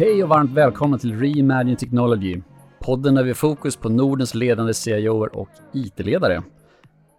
[0.00, 2.40] Hej och varmt välkomna till Reimagine Technology,
[2.80, 6.42] podden där vi har fokus på Nordens ledande CIOer och IT-ledare.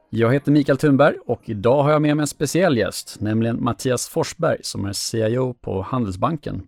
[0.10, 4.08] Jag heter Mikael Thunberg och idag har jag med mig en speciell gäst, nämligen Mattias
[4.08, 6.68] Forsberg som är CIO på Handelsbanken.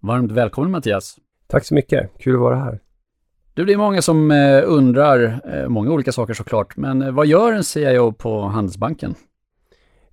[0.00, 1.16] Varmt välkommen Mattias!
[1.46, 2.80] Tack så mycket, kul att vara här.
[3.54, 7.26] Du, det är många som eh, undrar, eh, många olika saker såklart, men eh, vad
[7.26, 9.14] gör en CIO på Handelsbanken?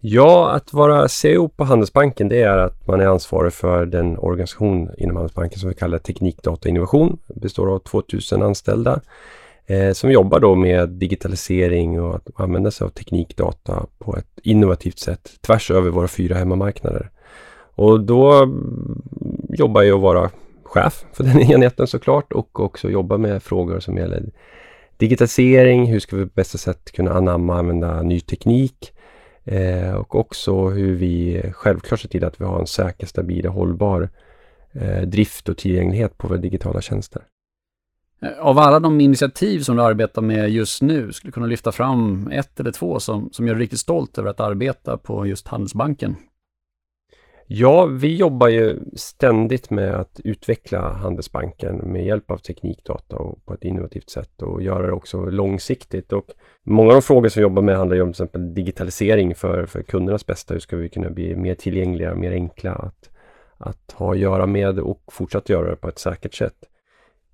[0.04, 4.90] Ja, att vara CEO på Handelsbanken det är att man är ansvarig för den organisation
[4.98, 7.18] inom Handelsbanken som vi kallar Teknik, Data Innovation.
[7.28, 9.02] Det består av 2000 anställda
[9.66, 15.00] eh, som jobbar då med digitalisering och att använda sig av teknikdata på ett innovativt
[15.00, 17.10] sätt tvärs över våra fyra hemmamarknader.
[17.76, 19.02] Och då mm,
[19.50, 20.30] jobbar jag att vara
[20.64, 24.24] chef för den enheten såklart och också jobba med frågor som gäller
[24.98, 28.94] digitalisering, hur ska vi på bästa sätt kunna anamma och använda ny teknik
[29.46, 33.54] eh, och också hur vi självklart ser till att vi har en säker, stabil och
[33.54, 34.10] hållbar
[34.74, 37.22] eh, drift och tillgänglighet på våra digitala tjänster.
[38.22, 41.72] Eh, av alla de initiativ som du arbetar med just nu, skulle du kunna lyfta
[41.72, 45.48] fram ett eller två som, som gör dig riktigt stolt över att arbeta på just
[45.48, 46.16] Handelsbanken?
[47.54, 53.54] Ja, vi jobbar ju ständigt med att utveckla Handelsbanken med hjälp av teknikdata och på
[53.54, 56.14] ett innovativt sätt och göra det också långsiktigt.
[56.14, 56.26] Och
[56.64, 59.66] många av de frågor som vi jobbar med handlar ju om till exempel digitalisering för,
[59.66, 60.54] för kundernas bästa.
[60.54, 63.10] Hur ska vi kunna bli mer tillgängliga, mer enkla att,
[63.58, 66.58] att ha att göra med och fortsätta göra det på ett säkert sätt.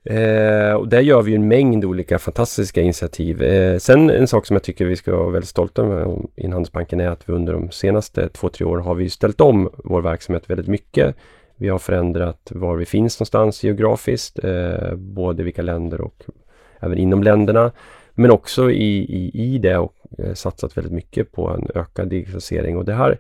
[0.10, 3.44] Eh, och där gör vi en mängd olika fantastiska initiativ.
[3.44, 7.00] Eh, sen en sak som jag tycker vi ska vara väldigt stolta över i Handelsbanken
[7.00, 10.50] är att vi under de senaste två, tre åren har vi ställt om vår verksamhet
[10.50, 11.16] väldigt mycket.
[11.56, 16.24] Vi har förändrat var vi finns någonstans geografiskt, eh, både vilka länder och
[16.80, 17.72] även inom länderna.
[18.14, 22.78] Men också i, i, i det och eh, satsat väldigt mycket på en ökad digitalisering
[22.78, 23.18] och det här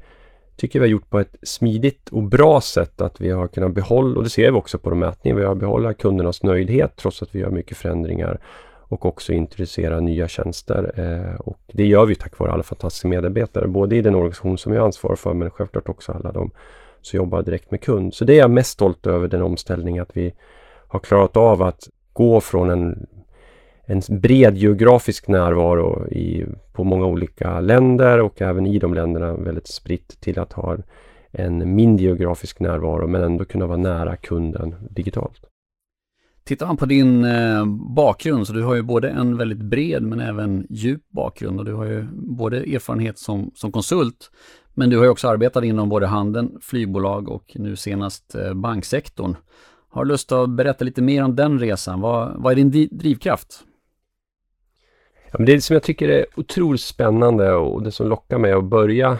[0.57, 4.17] tycker vi har gjort på ett smidigt och bra sätt att vi har kunnat behålla,
[4.17, 7.35] och det ser vi också på de mätningar, vi har behållit kundernas nöjdhet trots att
[7.35, 8.39] vi gör mycket förändringar
[8.89, 10.91] och också introducera nya tjänster.
[10.95, 14.73] Eh, och det gör vi tack vare alla fantastiska medarbetare, både i den organisation som
[14.73, 16.51] jag ansvarar för men självklart också alla de
[17.01, 18.13] som jobbar direkt med kund.
[18.13, 20.33] Så det är jag mest stolt över, den omställningen att vi
[20.87, 23.07] har klarat av att gå från en
[23.89, 29.67] en bred geografisk närvaro i, på många olika länder och även i de länderna väldigt
[29.67, 30.77] spritt till att ha
[31.31, 35.41] en mindre geografisk närvaro men ändå kunna vara nära kunden digitalt.
[36.43, 37.65] Tittar man på din eh,
[37.95, 41.73] bakgrund så du har ju både en väldigt bred men även djup bakgrund och du
[41.73, 44.31] har ju både erfarenhet som, som konsult
[44.73, 49.35] men du har ju också arbetat inom både handeln, flygbolag och nu senast eh, banksektorn.
[49.89, 52.01] Har du lust att berätta lite mer om den resan?
[52.01, 53.63] Vad, vad är din drivkraft?
[55.37, 58.63] Ja, men det som jag tycker är otroligt spännande och det som lockar mig att
[58.63, 59.17] börja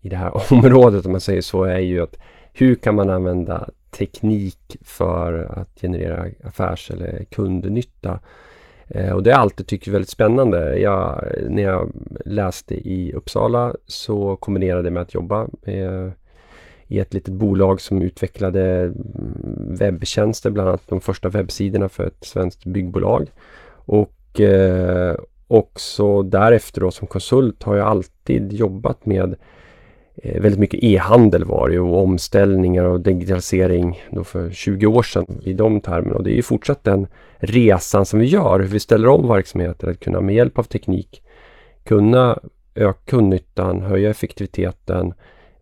[0.00, 2.16] i det här området om man säger så är ju att
[2.52, 8.20] hur kan man använda teknik för att generera affärs eller kundnytta?
[8.88, 10.78] Eh, och det har jag alltid tyckt är väldigt spännande.
[10.78, 11.92] Jag, när jag
[12.24, 16.12] läste i Uppsala så kombinerade jag med att jobba med,
[16.86, 22.24] i ett litet bolag som utvecklade mm, webbtjänster, bland annat de första webbsidorna för ett
[22.24, 23.30] svenskt byggbolag.
[23.86, 25.14] Och eh,
[25.48, 29.34] också därefter då som konsult har jag alltid jobbat med
[30.22, 35.40] eh, väldigt mycket e-handel var det och omställningar och digitalisering då för 20 år sedan
[35.42, 36.14] i de termerna.
[36.14, 37.06] Och det är ju fortsatt den
[37.36, 41.22] resan som vi gör, hur vi ställer om verksamheter att kunna med hjälp av teknik
[41.84, 42.38] kunna
[42.74, 45.14] öka kundnyttan, höja effektiviteten,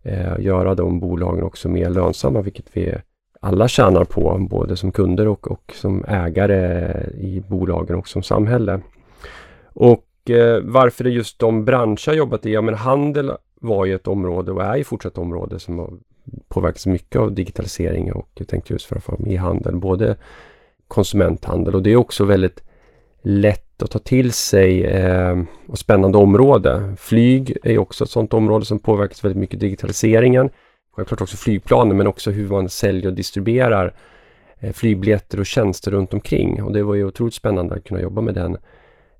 [0.03, 2.95] eh, göra de bolagen också mer lönsamma, vilket vi
[3.43, 8.81] alla tjänar på, både som kunder och, och som ägare i bolagen och som samhälle.
[9.73, 12.53] Och eh, varför det just de branscher jag jobbat i?
[12.53, 13.31] Ja men handel
[13.61, 15.93] var ju ett område och är ju fortsatt område som har
[16.47, 20.15] påverkats mycket av digitalisering och jag tänkte just framförallt i handel, både
[20.87, 22.63] konsumenthandel och det är också väldigt
[23.21, 26.93] lätt att ta till sig eh, och spännande område.
[26.97, 30.49] Flyg är också ett sådant område som påverkas väldigt mycket digitaliseringen
[30.95, 33.93] självklart också flygplanen men också hur man säljer och distribuerar
[34.59, 36.63] eh, flygbiljetter och tjänster runt omkring.
[36.63, 38.57] Och det var ju otroligt spännande att kunna jobba med den,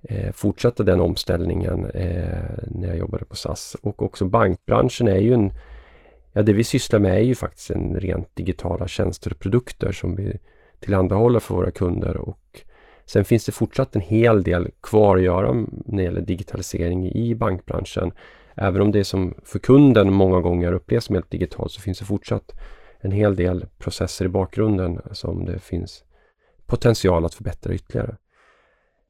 [0.03, 3.75] eh, fortsätta den omställningen eh, när jag jobbade på SAS.
[3.81, 5.51] Och också bankbranschen är ju en,
[6.33, 10.15] ja det vi sysslar med är ju faktiskt en rent digitala tjänster och produkter som
[10.15, 10.39] vi
[10.79, 12.17] tillhandahåller för våra kunder.
[12.17, 12.61] Och
[13.05, 17.35] sen finns det fortsatt en hel del kvar att göra när det gäller digitalisering i
[17.35, 18.11] bankbranschen.
[18.55, 22.05] Även om det som för kunden många gånger upplevs som helt digitalt så finns det
[22.05, 22.51] fortsatt
[22.99, 26.03] en hel del processer i bakgrunden som det finns
[26.65, 28.15] potential att förbättra ytterligare.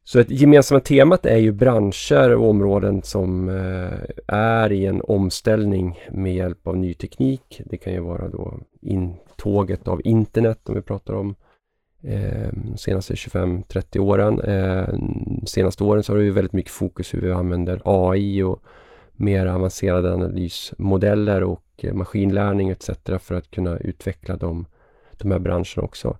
[0.05, 5.99] Så ett gemensamma temat är ju branscher och områden som eh, är i en omställning
[6.11, 7.61] med hjälp av ny teknik.
[7.65, 11.35] Det kan ju vara då intåget av internet om vi pratar om
[12.03, 14.41] eh, senaste 25-30 åren.
[14.41, 14.95] Eh,
[15.45, 18.63] senaste åren så har det ju väldigt mycket fokus hur vi använder AI och
[19.13, 22.89] mer avancerade analysmodeller och eh, maskinlärning etc.
[23.19, 24.65] för att kunna utveckla de,
[25.11, 26.17] de här branscherna också.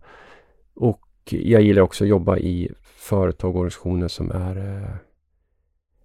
[0.75, 4.95] Och jag gillar också att jobba i företag och organisationer som är eh,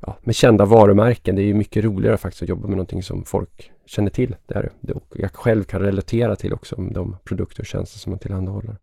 [0.01, 1.37] ja, med kända varumärken.
[1.37, 4.37] Det är ju mycket roligare faktiskt att jobba med någonting som folk känner till.
[4.47, 4.73] Det är.
[4.95, 8.77] Och jag själv kan relatera till också de produkter och tjänster som man tillhandahåller.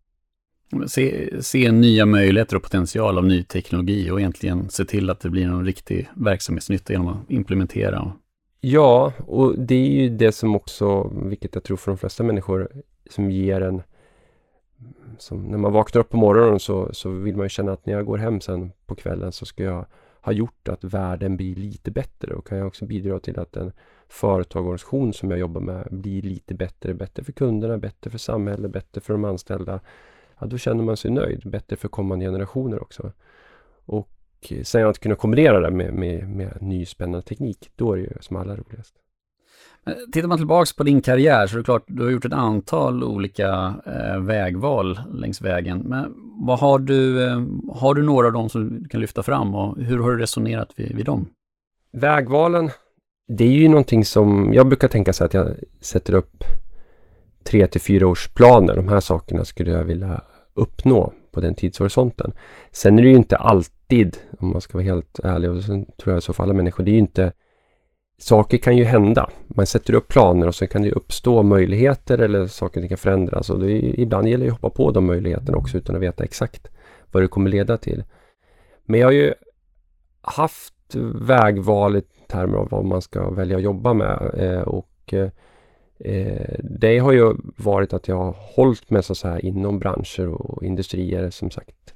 [0.86, 5.30] Se, se nya möjligheter och potential av ny teknologi och egentligen se till att det
[5.30, 8.12] blir en riktig verksamhetsnytta genom att implementera.
[8.60, 12.68] Ja, och det är ju det som också, vilket jag tror för de flesta människor,
[13.10, 13.82] som ger en
[15.18, 17.92] som när man vaknar upp på morgonen så, så vill man ju känna att när
[17.92, 19.86] jag går hem sen på kvällen så ska jag
[20.20, 23.72] ha gjort att världen blir lite bättre och kan jag också bidra till att en
[24.08, 26.94] företagsorganisation som jag jobbar med blir lite bättre.
[26.94, 29.80] Bättre för kunderna, bättre för samhället, bättre för de anställda.
[30.40, 31.50] Ja, då känner man sig nöjd.
[31.50, 33.12] Bättre för kommande generationer också.
[33.84, 38.02] Och sen att kunna kombinera det med, med, med ny spännande teknik, då är det
[38.02, 38.94] ju som allra roligast.
[40.12, 43.04] Tittar man tillbaks på din karriär så är det klart, du har gjort ett antal
[43.04, 45.78] olika eh, vägval längs vägen.
[45.78, 46.14] Men
[46.46, 47.42] vad har du, eh,
[47.72, 50.72] har du några av dem som du kan lyfta fram och hur har du resonerat
[50.76, 51.28] vid, vid dem?
[51.92, 52.70] Vägvalen,
[53.28, 55.48] det är ju någonting som jag brukar tänka så att jag
[55.80, 56.44] sätter upp
[57.46, 58.76] tre till fyra års planer.
[58.76, 60.20] De här sakerna skulle jag vilja
[60.54, 62.32] uppnå på den tidshorisonten.
[62.72, 66.14] Sen är det ju inte alltid, om man ska vara helt ärlig, och sen tror
[66.14, 67.32] jag så för alla människor, det är ju inte
[68.18, 69.30] saker kan ju hända.
[69.46, 73.50] Man sätter upp planer och sen kan det uppstå möjligheter eller saker som kan förändras.
[73.50, 76.68] Och är, ibland gäller det att hoppa på de möjligheterna också utan att veta exakt
[77.12, 78.04] vad det kommer leda till.
[78.84, 79.34] Men jag har ju
[80.20, 80.74] haft
[81.14, 84.30] vägval i termer av vad man ska välja att jobba med.
[84.38, 85.28] Eh, och eh,
[85.98, 90.64] eh, det har ju varit att jag har hållit mig så här inom branscher och
[90.64, 91.94] industrier som sagt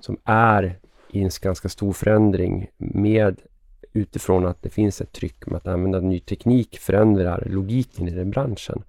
[0.00, 0.78] som är
[1.10, 3.40] i en ganska stor förändring med
[3.92, 8.30] utifrån att det finns ett tryck med att använda ny teknik förändrar logiken i den
[8.30, 8.82] branschen.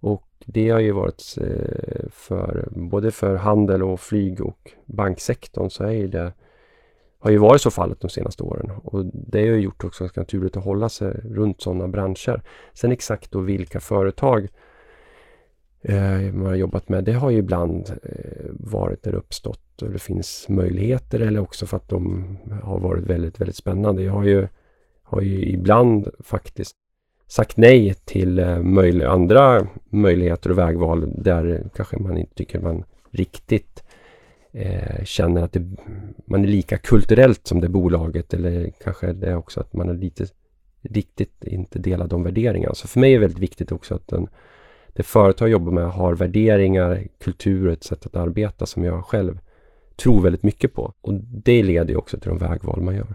[0.00, 5.84] Och det har ju varit eh, för både för handel och flyg och banksektorn så
[5.84, 6.32] är ju det
[7.20, 10.20] har ju varit så fallet de senaste åren och det har ju gjort också ganska
[10.20, 12.42] naturligt att hålla sig runt sådana branscher.
[12.74, 14.48] Sen exakt då vilka företag
[15.82, 19.90] eh, man har jobbat med, det har ju ibland eh, varit där det uppstått och
[19.90, 22.26] det finns möjligheter eller också för att de
[22.62, 24.02] har varit väldigt, väldigt spännande.
[24.02, 24.48] Jag har ju,
[25.02, 26.76] har ju ibland faktiskt
[27.26, 33.84] sagt nej till eh, andra möjligheter och vägval där kanske man inte tycker man riktigt
[34.52, 35.76] eh, känner att det,
[36.26, 39.94] man är lika kulturellt som det bolaget eller kanske det är också att man är
[39.94, 40.26] lite
[40.82, 42.74] riktigt inte delar de värderingarna.
[42.74, 44.28] Så för mig är det väldigt viktigt också att den
[44.92, 49.04] det företag jag jobbar med har värderingar, kultur och ett sätt att arbeta som jag
[49.04, 49.38] själv
[49.96, 50.94] tror väldigt mycket på.
[51.00, 53.14] Och det leder ju också till de vägval man gör.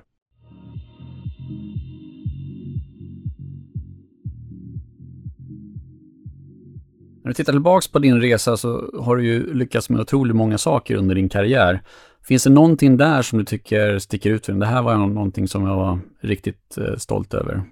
[7.25, 10.57] När du tittar tillbaka på din resa så har du ju lyckats med otroligt många
[10.57, 11.81] saker under din karriär.
[12.23, 14.43] Finns det någonting där som du tycker sticker ut?
[14.45, 17.63] Det här var någonting som jag var riktigt eh, stolt över.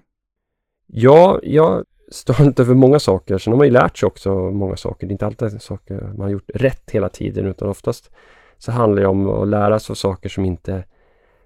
[0.86, 3.38] Ja, jag är stolt över många saker.
[3.38, 5.06] Sen har man ju lärt sig också många saker.
[5.06, 8.10] Det är inte alltid saker man har gjort rätt hela tiden utan oftast
[8.58, 10.84] så handlar det om att lära sig av saker som inte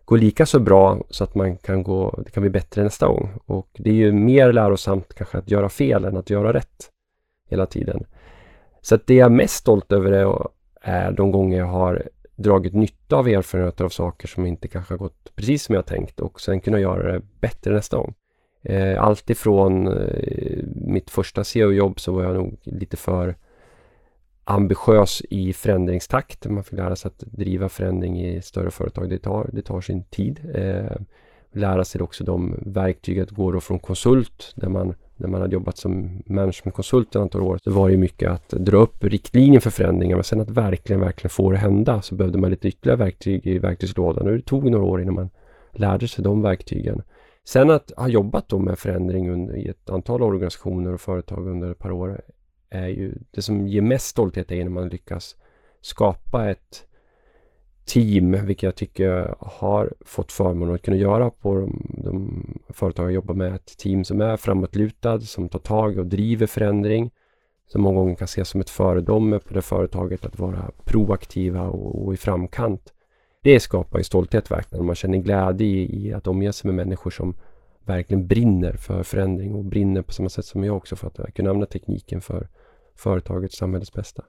[0.05, 3.31] går lika så bra så att man kan gå, det kan bli bättre nästa gång.
[3.47, 6.91] Och det är ju mer lärosamt kanske att göra fel än att göra rätt
[7.49, 8.05] hela tiden.
[8.83, 10.49] Så att det jag är mest stolt över är,
[10.81, 14.99] är de gånger jag har dragit nytta av erfarenheter av saker som inte kanske har
[14.99, 18.15] gått precis som jag tänkt och sen kunna göra det bättre nästa gång.
[18.63, 23.37] Eh, allt ifrån eh, mitt första CEO-jobb så var jag nog lite för
[24.45, 26.47] ambitiös i förändringstakt.
[26.47, 29.11] Man fick lära sig att driva förändring i större företag.
[29.11, 30.41] Det tar, det tar sin tid.
[30.55, 30.97] Eh,
[31.53, 35.79] lära sig också de verktyg att gå från konsult där man när man hade jobbat
[35.79, 40.17] som managementkonsult ett antal år så var det mycket att dra upp riktlinjer för förändringar
[40.17, 43.59] men sen att verkligen, verkligen få det hända så behövde man lite ytterligare verktyg i
[43.59, 45.31] verktygslådan och det tog några år innan man
[45.73, 47.03] lärde sig de verktygen.
[47.45, 51.71] Sen att ha jobbat då med förändring under, i ett antal organisationer och företag under
[51.71, 52.21] ett par år
[52.71, 55.37] är ju det som ger mest stolthet är när man lyckas
[55.81, 56.88] skapa ett
[57.89, 63.13] team, vilket jag tycker har fått förmånen att kunna göra på de, de företag jag
[63.13, 63.55] jobbar med.
[63.55, 67.11] Ett team som är framåtlutad, som tar tag och driver förändring.
[67.67, 72.07] Som många gånger kan ses som ett föredöme på det företaget att vara proaktiva och,
[72.07, 72.93] och i framkant.
[73.43, 74.87] det skapar ju stolthet verkligen.
[74.87, 77.35] Man känner glädje i, i att omge sig med människor som
[77.85, 81.51] verkligen brinner för förändring och brinner på samma sätt som jag också för att kunna
[81.51, 82.49] använda tekniken för
[82.97, 84.25] företagets samhällets bästa.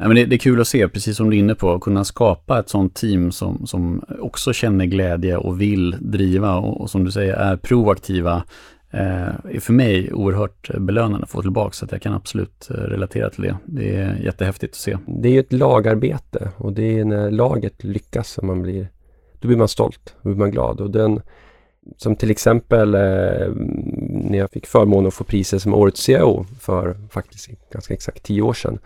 [0.00, 1.80] Ja, men det, det, är kul att se, precis som du är inne på, att
[1.80, 6.90] kunna skapa ett sånt team som, som också känner glädje och vill driva och, och
[6.90, 8.44] som du säger är proaktiva.
[8.90, 12.74] Eh, är för mig oerhört belönande att få tillbaka, så att jag kan absolut eh,
[12.74, 13.56] relatera till det.
[13.64, 14.98] Det är jättehäftigt att se.
[15.06, 18.88] Det är ju ett lagarbete och det är när laget lyckas som man blir,
[19.40, 20.80] då blir man stolt, då blir man glad.
[20.80, 21.20] Och den,
[21.96, 23.48] som till exempel eh,
[24.08, 28.42] när jag fick förmånen att få priset som Årets CEO för faktiskt ganska exakt tio
[28.42, 28.78] år sedan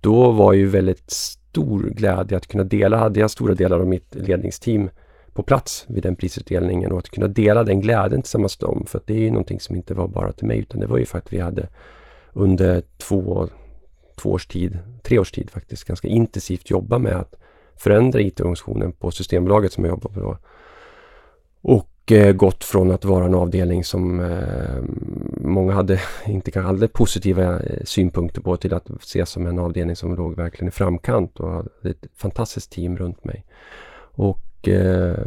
[0.00, 4.14] då var ju väldigt stor glädje att kunna dela, hade jag stora delar av mitt
[4.14, 4.90] ledningsteam
[5.32, 8.84] på plats vid den prisutdelningen och att kunna dela den glädjen tillsammans med dem.
[8.86, 10.98] För att det är ju någonting som inte var bara till mig utan det var
[10.98, 11.68] ju för att vi hade
[12.32, 13.48] under två,
[14.16, 17.34] två års tid, tre års tid faktiskt, ganska intensivt jobba med att
[17.76, 20.38] förändra IT-organisationen på Systembolaget som jag jobbar på då.
[21.60, 24.82] Och Eh, gått från att vara en avdelning som eh,
[25.40, 29.96] många hade, inte kanske hade positiva eh, synpunkter på till att ses som en avdelning
[29.96, 33.44] som låg verkligen i framkant och hade ett fantastiskt team runt mig.
[34.00, 35.26] Och, eh,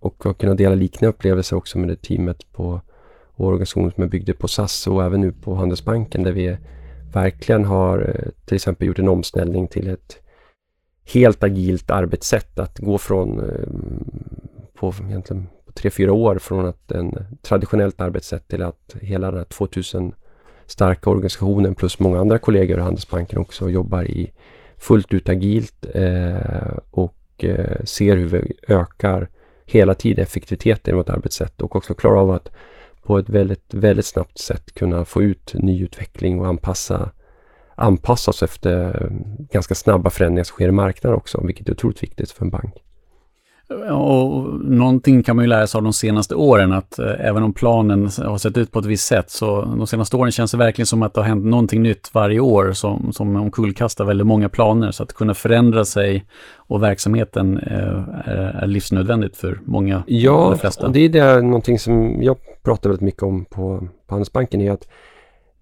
[0.00, 2.80] och att kunna dela liknande upplevelser också med det teamet på
[3.36, 6.56] organisationen som jag byggde på SAS och även nu på Handelsbanken där vi
[7.12, 10.16] verkligen har till exempel gjort en omställning till ett
[11.12, 12.58] helt agilt arbetssätt.
[12.58, 13.42] Att gå från
[14.74, 15.46] på egentligen
[15.78, 20.12] tre, fyra år från att en traditionellt arbetssätt till att hela den här 2000
[20.66, 24.32] starka organisationen plus många andra kollegor i Handelsbanken också jobbar i
[24.78, 29.28] fullt ut agilt eh, och eh, ser hur vi ökar
[29.66, 32.50] hela tiden effektiviteten i vårt arbetssätt och också klarar av att
[33.02, 37.10] på ett väldigt, väldigt snabbt sätt kunna få ut nyutveckling och anpassa
[37.74, 39.08] anpassa oss efter
[39.52, 42.74] ganska snabba förändringar som sker i marknaden också, vilket är otroligt viktigt för en bank.
[43.70, 47.52] Och någonting kan man ju lära sig av de senaste åren att eh, även om
[47.52, 50.86] planen har sett ut på ett visst sätt så de senaste åren känns det verkligen
[50.86, 54.90] som att det har hänt någonting nytt varje år som, som omkullkastar väldigt många planer.
[54.90, 56.24] Så att kunna förändra sig
[56.56, 60.02] och verksamheten eh, är, är livsnödvändigt för många.
[60.06, 60.86] Ja, de flesta.
[60.86, 64.72] och det är det, någonting som jag pratar väldigt mycket om på, på Handelsbanken är
[64.72, 64.88] att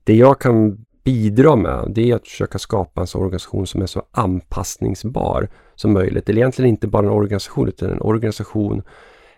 [0.05, 4.03] det jag kan bidra med det är att försöka skapa en organisation som är så
[4.11, 6.29] anpassningsbar som möjligt.
[6.29, 8.83] Eller egentligen inte bara en organisation utan en organisation,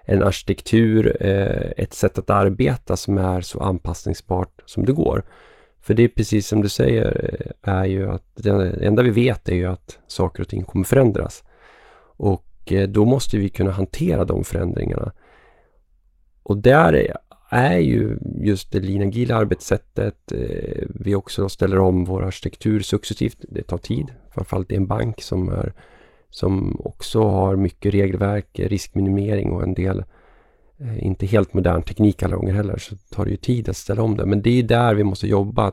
[0.05, 5.23] en arkitektur, eh, ett sätt att arbeta som är så anpassningsbart som det går.
[5.81, 7.31] För det är precis som du säger,
[7.65, 8.51] eh, är ju att det
[8.83, 11.45] enda vi vet är ju att saker och ting kommer förändras.
[12.17, 15.13] Och eh, då måste vi kunna hantera de förändringarna.
[16.43, 17.17] Och där
[17.49, 20.33] är ju just det lean agila arbetssättet.
[20.33, 23.37] Eh, vi också ställer om vår arkitektur successivt.
[23.49, 25.73] Det tar tid, framförallt i en bank som är
[26.31, 30.05] som också har mycket regelverk, riskminimering och en del
[30.81, 34.03] eh, inte helt modern teknik alla gånger heller, så tar det ju tid att ställa
[34.03, 34.27] om det.
[34.27, 35.73] Men det är där vi måste jobba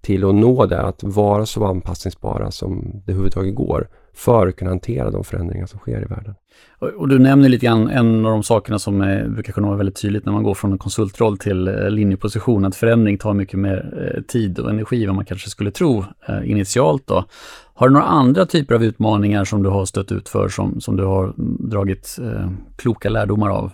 [0.00, 3.88] till att nå det, att vara så anpassningsbara som det överhuvudtaget går
[4.18, 6.34] för att kunna hantera de förändringar som sker i världen.
[6.78, 10.02] Och du nämner lite grann en av de sakerna som eh, brukar kunna vara väldigt
[10.02, 14.12] tydligt när man går från en konsultroll till eh, linjeposition, att förändring tar mycket mer
[14.16, 16.04] eh, tid och energi än vad man kanske skulle tro
[16.44, 17.24] initialt då.
[17.74, 20.96] Har du några andra typer av utmaningar som du har stött ut för som, som
[20.96, 21.32] du har
[21.70, 22.16] dragit
[22.76, 23.70] kloka lärdomar av?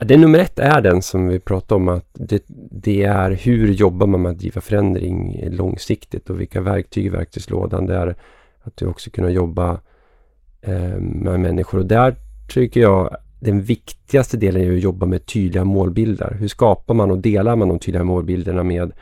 [0.00, 4.06] Det nummer ett är den som vi pratade om att det, det, är hur jobbar
[4.06, 8.16] man med att driva förändring långsiktigt och vilka verktyg i verktygslådan det är
[8.66, 9.80] att du också kunna jobba
[10.60, 11.78] eh, med människor.
[11.78, 12.16] Och där
[12.48, 16.36] tycker jag den viktigaste delen är att jobba med tydliga målbilder.
[16.40, 18.92] Hur skapar man och delar man de tydliga målbilderna med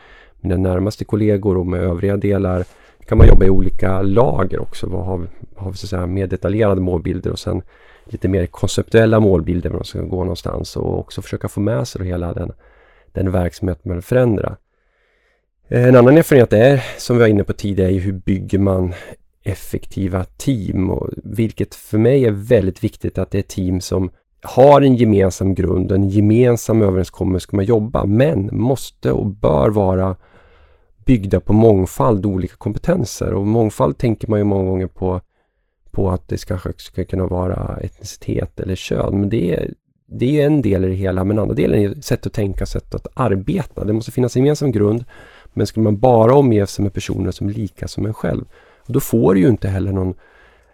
[0.40, 2.64] mina närmaste kollegor och med övriga delar?
[3.06, 4.87] kan man jobba i olika lager också.
[4.87, 7.62] Vad har, har vi så att säga mer detaljerade målbilder och sen
[8.04, 12.06] lite mer konceptuella målbilder var man ska gå någonstans och också försöka få med sig
[12.06, 12.52] hela den,
[13.12, 14.56] den verksamhet man vill förändra.
[15.68, 18.92] Eh, en annan erfarenhet är, som vi var inne på tidigare, hur bygger man
[19.44, 24.10] effektiva team och vilket för mig är väldigt viktigt att det är team som
[24.42, 30.16] har en gemensam grund, en gemensam överenskommelse ska man jobba men måste och bör vara
[31.04, 35.20] byggda på mångfald olika kompetenser och mångfald tänker man ju många gånger på
[35.90, 39.74] på att det kanske ska kunna vara etnicitet eller kön men det är,
[40.06, 42.94] det är en del i det hela men andra delen är sätt att tänka, sätt
[42.94, 43.84] att arbeta.
[43.84, 45.04] Det måste finnas en gemensam grund
[45.52, 48.44] men ska man bara omge sig med personer som är lika som en själv
[48.87, 50.14] och då får du ju inte heller någon,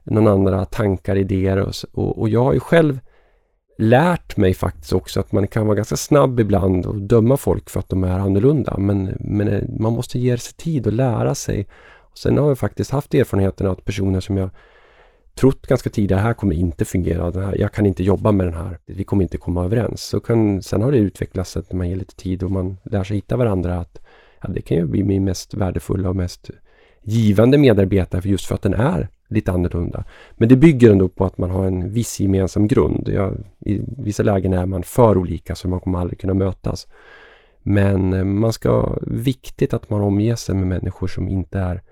[0.05, 2.99] någon andra tankar, idéer och, och, och jag har ju själv
[3.79, 7.81] lärt mig faktiskt också att man kan vara ganska snabb ibland och döma folk för
[7.81, 8.75] att de är annorlunda.
[8.79, 11.67] Men, men eh, man måste ge sig tid och lära sig.
[11.99, 14.51] Och sen har jag faktiskt haft erfarenheten att personer som jag
[15.35, 18.47] trott ganska tidigt, det här kommer inte fungera, det här, jag kan inte jobba med
[18.47, 20.03] den här, vi kommer inte komma överens.
[20.03, 23.17] Så kan, sen har det utvecklats att man ger lite tid och man lär sig
[23.17, 23.79] hitta varandra.
[23.79, 23.99] att
[24.43, 26.51] ja, Det kan ju bli min mest värdefulla och mest
[27.03, 30.05] givande medarbetare just för att den är lite annorlunda.
[30.33, 33.09] Men det bygger ändå på att man har en viss gemensam grund.
[33.09, 36.87] Jag, I vissa lägen är man för olika så man kommer aldrig kunna mötas.
[37.63, 41.83] Men eh, man ska, viktigt att man omger sig med människor som inte är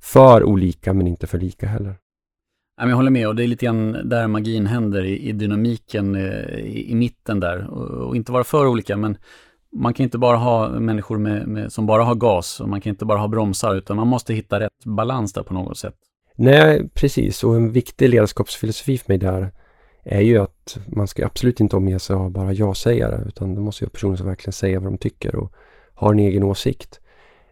[0.00, 1.94] för olika men inte för lika heller.
[2.80, 6.94] Jag håller med och det är lite grann där magin händer i, dynamiken eh, i,
[6.94, 7.66] mitten där.
[7.66, 9.16] Och, inte vara för olika men
[9.76, 12.90] man kan inte bara ha människor med, med, som bara har gas och man kan
[12.90, 15.94] inte bara ha bromsar utan man måste hitta rätt balans där på något sätt.
[16.36, 17.44] Nej, precis.
[17.44, 19.52] Och en viktig ledarskapsfilosofi för mig där
[20.04, 23.84] är ju att man ska absolut inte omge sig av bara ja-sägare utan det måste
[23.84, 25.52] vara personer som verkligen säger vad de tycker och
[25.94, 27.00] har en egen åsikt.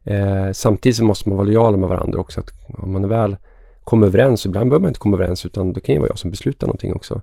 [0.04, 2.40] Eh, samtidigt så måste man vara lojala med varandra också.
[2.40, 3.36] Att om man väl
[3.84, 6.30] kommer överens, ibland behöver man inte komma överens utan det kan ju vara jag som
[6.30, 7.20] beslutar någonting också.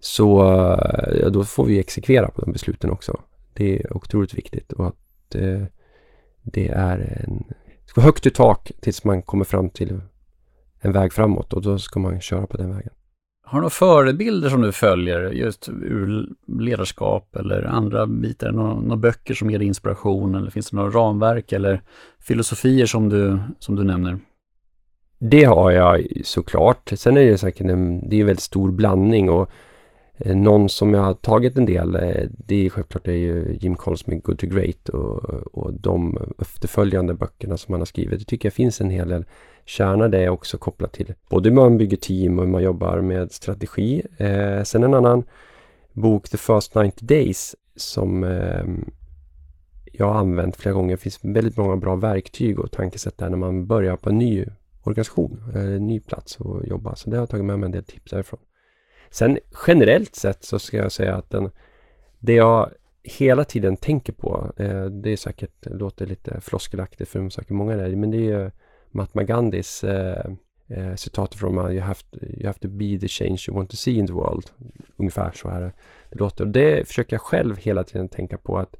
[0.00, 3.20] Så eh, ja, då får vi exekvera på de besluten också.
[3.58, 5.62] Det är otroligt viktigt och att eh,
[6.42, 10.00] det är en, det ska vara högt i tak tills man kommer fram till
[10.80, 12.92] en väg framåt och då ska man köra på den vägen.
[13.44, 18.52] Har du några förebilder som du följer just ur ledarskap eller andra bitar?
[18.52, 21.82] Några, några böcker som ger dig inspiration eller finns det några ramverk eller
[22.18, 24.18] filosofier som du, som du nämner?
[25.18, 26.92] Det har jag såklart.
[26.96, 29.50] Sen är det säkert en, det är en väldigt stor blandning och
[30.18, 33.58] Eh, någon som jag har tagit en del, eh, det är självklart det är ju
[33.60, 38.18] Jim Collins med Good to Great och, och de efterföljande böckerna som han har skrivit.
[38.18, 39.24] Det tycker jag finns en hel del
[39.64, 43.00] kärna det är också kopplat till både hur man bygger team och hur man jobbar
[43.00, 44.02] med strategi.
[44.16, 45.24] Eh, sen en annan
[45.92, 48.64] bok, The First 90 Days, som eh,
[49.92, 50.90] jag har använt flera gånger.
[50.90, 54.44] Det finns väldigt många bra verktyg och tankesätt där när man börjar på en ny
[54.82, 56.94] organisation, eh, en ny plats och jobba.
[56.94, 58.40] Så det har jag tagit med mig en del tips därifrån.
[59.10, 61.50] Sen generellt sett så ska jag säga att den,
[62.18, 62.70] det jag
[63.02, 67.96] hela tiden tänker på, eh, det är säkert, låter lite floskelaktigt för säkert många där,
[67.96, 68.50] men det är ju
[68.90, 70.30] Mahatma Gandhis eh,
[70.68, 73.76] eh, citat från you have, to, you have to be the change you want to
[73.76, 74.50] see in the world.
[74.96, 75.72] Ungefär så här
[76.10, 76.44] det låter.
[76.44, 78.76] Och det försöker jag själv hela tiden tänka på att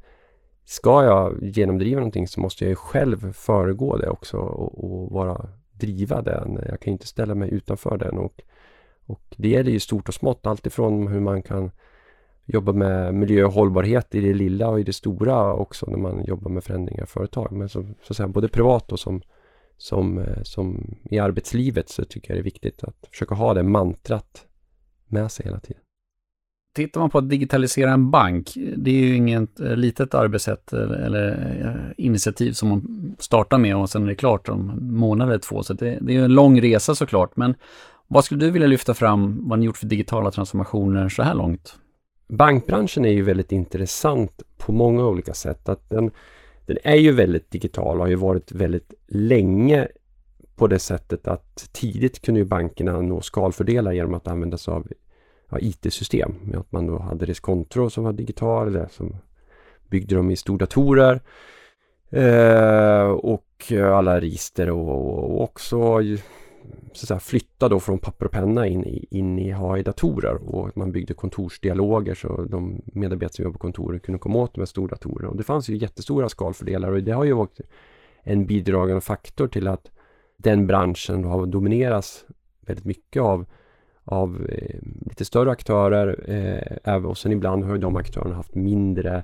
[0.64, 5.48] ska jag genomdriva någonting så måste jag ju själv föregå det också och, och vara
[5.72, 6.58] driva den.
[6.68, 8.18] Jag kan inte ställa mig utanför den.
[8.18, 8.42] Och,
[9.08, 10.46] och det gäller ju stort och smått.
[10.46, 11.70] Alltifrån hur man kan
[12.46, 16.24] jobba med miljö och hållbarhet i det lilla och i det stora också när man
[16.24, 17.52] jobbar med förändringar i företag.
[17.52, 19.22] Men så, så att säga, både privat och som
[19.78, 23.62] som, eh, som i arbetslivet så tycker jag det är viktigt att försöka ha det
[23.62, 24.46] mantrat
[25.06, 25.82] med sig hela tiden.
[26.74, 30.80] Tittar man på att digitalisera en bank, det är ju inget eh, litet arbetssätt eh,
[30.80, 35.62] eller initiativ som man startar med och sen är det klart om månader eller två.
[35.62, 37.36] Så det, det är en lång resa såklart.
[37.36, 37.54] Men
[38.08, 41.78] vad skulle du vilja lyfta fram, vad ni gjort för digitala transformationer så här långt?
[42.28, 45.68] Bankbranschen är ju väldigt intressant på många olika sätt.
[45.68, 46.10] Att den,
[46.66, 49.88] den är ju väldigt digital och har ju varit väldigt länge
[50.56, 54.86] på det sättet att tidigt kunde ju bankerna nå skalfördelar genom att använda sig av
[55.50, 56.34] ja, IT-system.
[56.42, 59.16] Med att man då hade Riskkonto som var digital eller som
[59.90, 61.20] byggde dem i stordatorer.
[62.10, 66.00] Eh, och alla register och, och också
[66.92, 70.76] så att säga, flytta då från papper och penna in i, in i AI-datorer och
[70.76, 74.66] man byggde kontorsdialoger så de medarbetare som jobbar på kontoret kunde komma åt de här
[74.66, 75.28] stora datorerna.
[75.28, 77.60] Och det fanns ju jättestora skalfördelar och det har ju varit
[78.22, 79.90] en bidragande faktor till att
[80.36, 82.24] den branschen har dominerats
[82.60, 83.46] väldigt mycket av,
[84.04, 86.30] av eh, lite större aktörer
[86.84, 89.22] eh, och sen ibland har ju de aktörerna haft mindre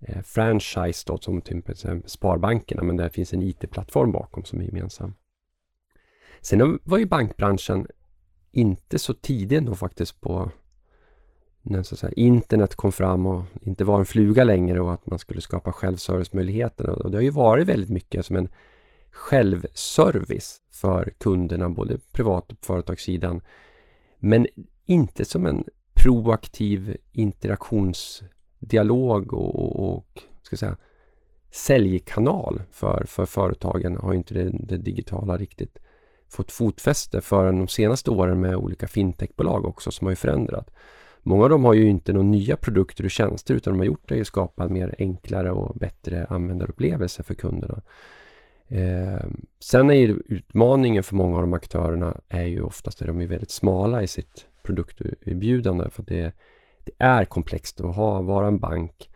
[0.00, 4.64] eh, franchise då, som till exempel Sparbankerna men där finns en IT-plattform bakom som är
[4.64, 5.14] gemensam.
[6.44, 7.86] Sen var ju bankbranschen
[8.52, 10.50] inte så tidig ändå faktiskt på
[11.62, 15.18] när så säga, internet kom fram och inte var en fluga längre och att man
[15.18, 16.88] skulle skapa självservicemöjligheter.
[16.88, 18.48] Och det har ju varit väldigt mycket som en
[19.10, 23.40] självservice för kunderna, både privat och företagssidan.
[24.18, 24.46] Men
[24.86, 30.76] inte som en proaktiv interaktionsdialog och, och ska säga,
[31.50, 35.78] säljkanal för, för företagen har inte det, det digitala riktigt
[36.34, 40.70] fått fotfäste förrän de senaste åren med olika fintechbolag också som har ju förändrat.
[41.22, 44.08] Många av dem har ju inte några nya produkter och tjänster utan de har gjort
[44.08, 47.82] det att skapa en mer enklare och bättre användarupplevelse för kunderna.
[48.68, 49.26] Eh,
[49.60, 53.26] sen är ju utmaningen för många av de aktörerna är ju oftast att de är
[53.26, 56.32] väldigt smala i sitt produkterbjudande för det,
[56.84, 59.10] det är komplext att ha, vara en bank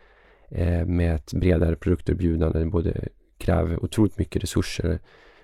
[0.49, 2.59] eh, med ett bredare produkterbjudande.
[2.59, 4.99] Det både kräver otroligt mycket resurser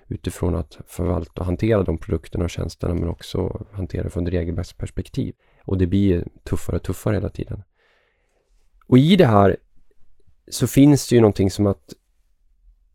[0.08, 4.32] utifrån att förvalta och hantera de produkterna och tjänsterna men också hantera det från ett
[4.32, 5.34] regelverksperspektiv.
[5.64, 7.62] Och det blir tuffare och tuffare hela tiden.
[8.86, 9.56] Och i det här
[10.48, 11.94] så finns det ju någonting som att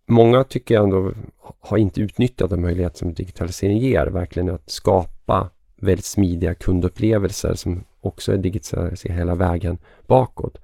[0.05, 1.13] många tycker jag ändå
[1.59, 7.83] har inte utnyttjat den möjlighet som digitalisering ger, verkligen att skapa väldigt smidiga kundupplevelser som
[8.01, 10.57] också är digitaliserade hela vägen bakåt.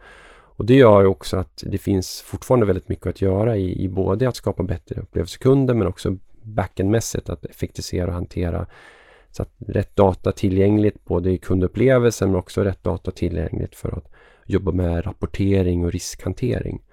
[0.58, 3.90] Och det gör ju också att det finns fortfarande väldigt mycket att göra i, i
[3.90, 8.68] både att skapa bättre upplevelser kunder men också backendmässigt att effektivisera och hantera
[9.32, 14.12] så att rätt data tillgängligt både i kundupplevelsen men också rätt data tillgängligt för att
[14.46, 16.84] jobba med rapportering och riskhantering.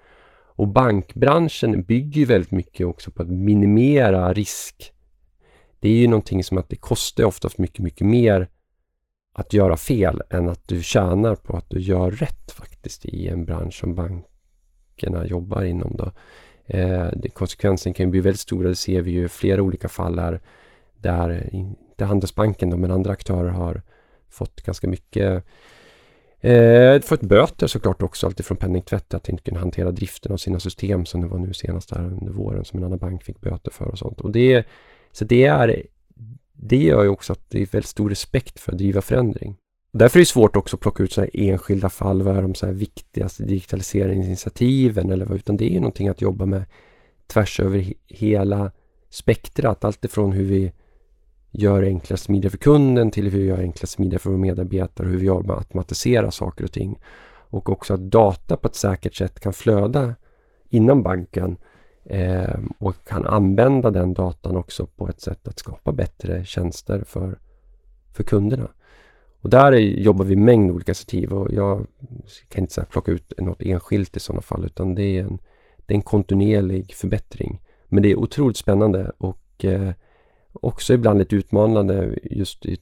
[0.57, 4.93] Och bankbranschen bygger väldigt mycket också på att minimera risk.
[5.79, 8.49] Det är ju någonting som att det kostar oftast mycket, mycket mer
[9.33, 13.45] att göra fel än att du tjänar på att du gör rätt faktiskt i en
[13.45, 15.95] bransch som bankerna jobbar inom.
[15.97, 16.11] Då.
[16.67, 20.19] Eh, konsekvensen kan ju bli väldigt stora, det ser vi ju i flera olika fall
[20.19, 20.39] här
[20.97, 23.81] där inte Handelsbanken då, men andra aktörer har
[24.29, 25.45] fått ganska mycket
[26.45, 31.05] Eh, fått böter såklart också, alltifrån penningtvätt, att inte kunna hantera driften av sina system
[31.05, 33.85] som det var nu senast här under våren som en annan bank fick böter för
[33.85, 34.21] och sånt.
[34.21, 34.65] Och det,
[35.11, 35.83] så det, är,
[36.53, 39.57] det gör ju också att det är väldigt stor respekt för att driva förändring.
[39.97, 42.71] Därför är det svårt också att plocka ut så enskilda fall, vad är de så
[42.71, 46.65] viktigaste digitaliseringsinitiativen eller vad, utan det är ju någonting att jobba med
[47.27, 48.71] tvärs över hela
[49.09, 50.71] spektrat, alltifrån hur vi
[51.51, 55.11] gör enklare smidigare för kunden till hur vi gör enklare smidigare för våra medarbetare och
[55.11, 56.99] hur vi jobbar med att automatisera saker och ting.
[57.49, 60.15] Och också att data på ett säkert sätt kan flöda
[60.69, 61.57] inom banken
[62.05, 67.39] eh, och kan använda den datan också på ett sätt att skapa bättre tjänster för,
[68.13, 68.69] för kunderna.
[69.45, 71.87] Och där är, jobbar vi med mängd olika sativ och jag
[72.49, 75.39] kan inte plocka ut något enskilt i sådana fall utan det är en,
[75.77, 77.61] det är en kontinuerlig förbättring.
[77.87, 79.91] Men det är otroligt spännande och eh,
[80.53, 82.77] också ibland lite utmanande just i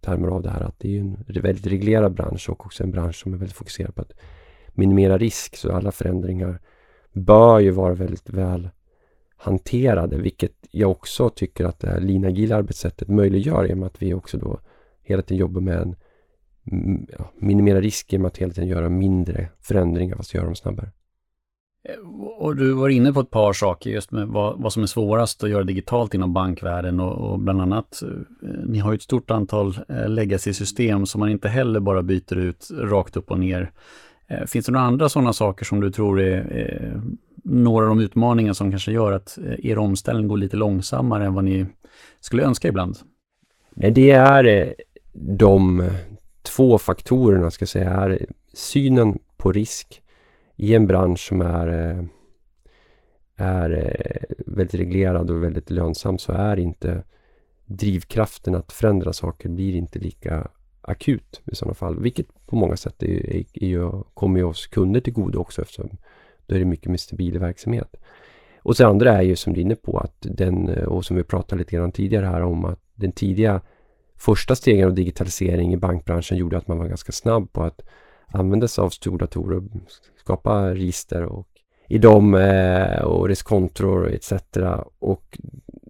[0.00, 3.16] termer av det här att det är en väldigt reglerad bransch och också en bransch
[3.16, 4.12] som är väldigt fokuserad på att
[4.68, 5.56] minimera risk.
[5.56, 6.60] Så alla förändringar
[7.12, 8.68] bör ju vara väldigt väl
[9.36, 14.38] hanterade, vilket jag också tycker att det här lean arbetssättet möjliggör genom att vi också
[14.38, 14.60] då
[15.08, 15.96] hela tiden jobbar med en
[17.18, 20.90] ja, minimera risk genom att hela tiden göra mindre förändringar fast göra dem snabbare.
[22.38, 25.44] Och du var inne på ett par saker just med vad, vad som är svårast
[25.44, 29.30] att göra digitalt inom bankvärlden och, och bland annat, eh, ni har ju ett stort
[29.30, 33.70] antal eh, legacy-system som man inte heller bara byter ut rakt upp och ner.
[34.26, 37.00] Eh, finns det några andra sådana saker som du tror är, är
[37.44, 41.44] några av de utmaningar som kanske gör att er omställning går lite långsammare än vad
[41.44, 41.66] ni
[42.20, 42.96] skulle önska ibland?
[43.74, 44.74] Det är
[45.20, 45.90] de
[46.42, 50.02] två faktorerna, ska jag säga, är synen på risk
[50.56, 52.04] i en bransch som är, eh,
[53.36, 57.02] är eh, väldigt reglerad och väldigt lönsam så är inte
[57.64, 60.48] drivkraften att förändra saker blir inte lika
[60.80, 62.00] akut i sådana fall.
[62.00, 65.88] Vilket på många sätt är, är, är, kommer oss kunder till godo också eftersom
[66.46, 67.96] då är det mycket mer stabil verksamhet.
[68.58, 71.16] Och sen andra är ju som du är inne på att den, eh, och som
[71.16, 73.60] vi pratade lite grann tidigare här om att den tidiga
[74.18, 77.80] första stegen av digitalisering i bankbranschen gjorde att man var ganska snabb på att
[78.26, 79.64] använda sig av stordatorer och
[80.20, 81.48] skapa register och
[81.88, 84.32] i dem eh, och riskkontror etc.
[84.98, 85.38] Och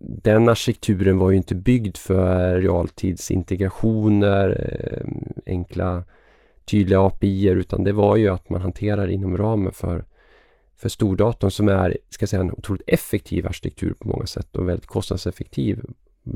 [0.01, 5.07] den arkitekturen var ju inte byggd för realtidsintegrationer, eh,
[5.47, 6.05] enkla
[6.64, 10.05] tydliga API utan det var ju att man hanterar inom ramen för,
[10.77, 14.87] för stordatorn som är, ska säga, en otroligt effektiv arkitektur på många sätt och väldigt
[14.87, 15.85] kostnadseffektiv.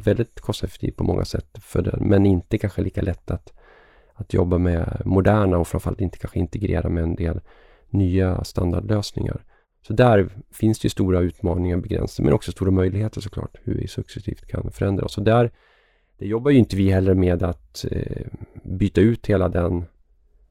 [0.04, 3.52] Väldigt kostnadseffektiv på många sätt för den, men inte kanske lika lätt att,
[4.14, 7.40] att jobba med moderna och framförallt inte kanske integrera med en del
[7.90, 9.44] nya standardlösningar.
[9.86, 13.74] Så där finns det ju stora utmaningar och begränsningar men också stora möjligheter såklart hur
[13.74, 15.18] vi successivt kan förändra oss.
[15.18, 15.50] Och där
[16.18, 18.26] det jobbar ju inte vi heller med att eh,
[18.64, 19.84] byta ut hela den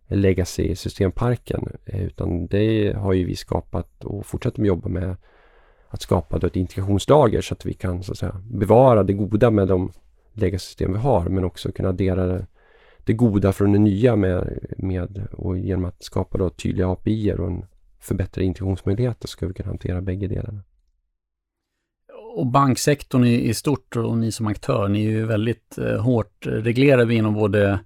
[0.07, 5.15] legacy-systemparken eh, utan det har ju vi skapat och fortsätter att jobba med
[5.91, 9.51] att skapa då ett integrationslager så att vi kan så att säga, bevara det goda
[9.51, 9.91] med de
[10.33, 12.45] legacy-system vi har men också kunna addera det
[13.03, 17.47] det goda från det nya med, med och genom att skapa då tydliga API och
[17.47, 17.65] en
[17.99, 20.63] förbättrad integrationsmöjligheter ska vi kunna hantera bägge delarna.
[22.35, 26.47] Och banksektorn i, i stort och ni som aktör, ni är ju väldigt eh, hårt
[26.47, 27.79] reglerade inom både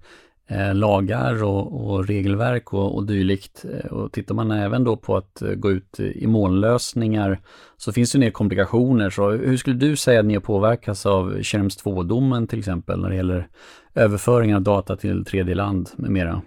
[0.48, 3.64] eh, lagar och, och, regelverk och, och dylikt.
[3.64, 7.40] Eh, och tittar man även då på att eh, gå ut i molnlösningar
[7.76, 9.10] så finns det en del komplikationer.
[9.10, 13.10] Så hur skulle du säga att ni har påverkats av Schrems 2-domen till exempel när
[13.10, 13.48] det gäller
[13.94, 16.42] överföring av data till tredje land med mera?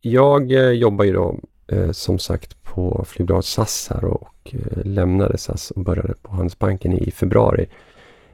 [0.00, 5.38] Jag eh, jobbar ju då eh, som sagt på flygbolaget SAS här och eh, lämnade
[5.38, 7.66] SAS och började på Handelsbanken i februari.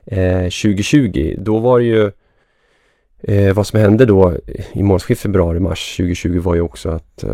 [0.06, 2.10] Eh, 2020, då var det ju
[3.22, 4.36] eh, vad som hände då
[4.72, 7.30] i månadsskiftet februari-mars 2020 var ju också att eh,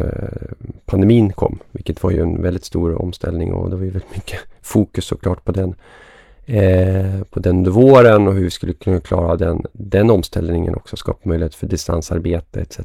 [0.86, 4.38] pandemin kom, vilket var ju en väldigt stor omställning och det var ju väldigt mycket
[4.62, 5.74] fokus såklart på den
[6.46, 10.96] eh, på den under våren och hur vi skulle kunna klara den, den omställningen också,
[10.96, 12.78] skapa möjlighet för distansarbete etc.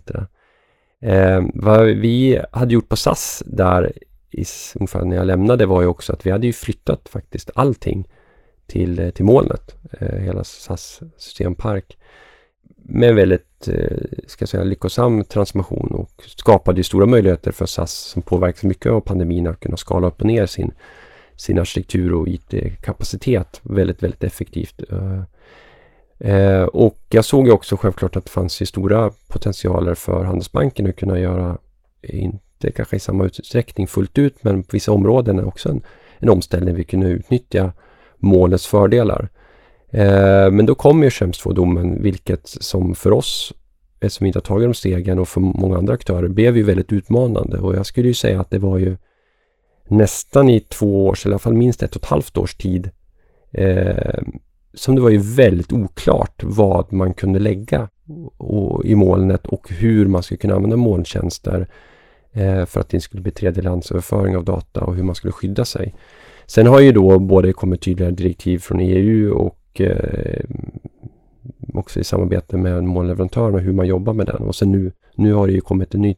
[1.02, 3.94] Eh, vad vi hade gjort på SAS där
[4.32, 8.08] i, ungefär när jag lämnade var ju också att vi hade ju flyttat faktiskt allting
[8.66, 11.98] till, eh, till molnet, eh, hela SAS systempark.
[12.86, 17.66] Med en väldigt, eh, ska jag säga, lyckosam transformation och skapade ju stora möjligheter för
[17.66, 20.72] SAS som påverkas mycket av pandemin att kunna skala upp och ner sin,
[21.36, 24.82] sin arkitektur och IT-kapacitet väldigt, väldigt effektivt.
[24.92, 25.22] Eh,
[26.30, 30.90] eh, och jag såg ju också självklart att det fanns ju stora potentialer för Handelsbanken
[30.90, 31.58] att kunna göra,
[32.02, 35.82] inte kanske i samma utsträckning fullt ut, men på vissa områden är också en,
[36.20, 37.74] en omställning vi kunde utnyttja
[38.18, 39.30] målets fördelar.
[39.94, 43.54] Eh, men då kom ju Schrems 2-domen, vilket som för oss,
[44.00, 46.92] eftersom vi inte har tagit de stegen och för många andra aktörer, blev ju väldigt
[46.92, 47.58] utmanande.
[47.58, 48.98] Och jag skulle ju säga att det var ju
[49.88, 52.90] nästan i två års, eller i alla fall minst ett och ett halvt års tid,
[53.52, 54.22] eh,
[54.74, 57.90] som det var ju väldigt oklart vad man kunde lägga
[58.38, 61.68] och, i molnet och hur man skulle kunna använda molntjänster
[62.32, 65.66] eh, för att det inte skulle bli tredjelandsöverföring av data och hur man skulle skydda
[65.66, 65.96] sig.
[66.46, 70.46] Sen har ju då både kommit tydligare direktiv från EU och eh,
[71.74, 74.42] också i samarbete med molnleverantörerna hur man jobbar med den.
[74.42, 76.16] Och sen nu, nu har det ju kommit en ny,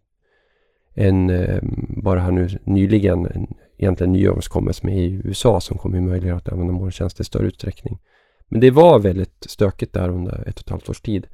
[0.93, 5.77] en, eh, bara här nu nyligen, en, egentligen ny överenskommelse med EU och USA som
[5.77, 7.99] kommer möjliggöra att använda molntjänster i större utsträckning.
[8.47, 11.27] Men det var väldigt stökigt där under ett och ett halvt års tid.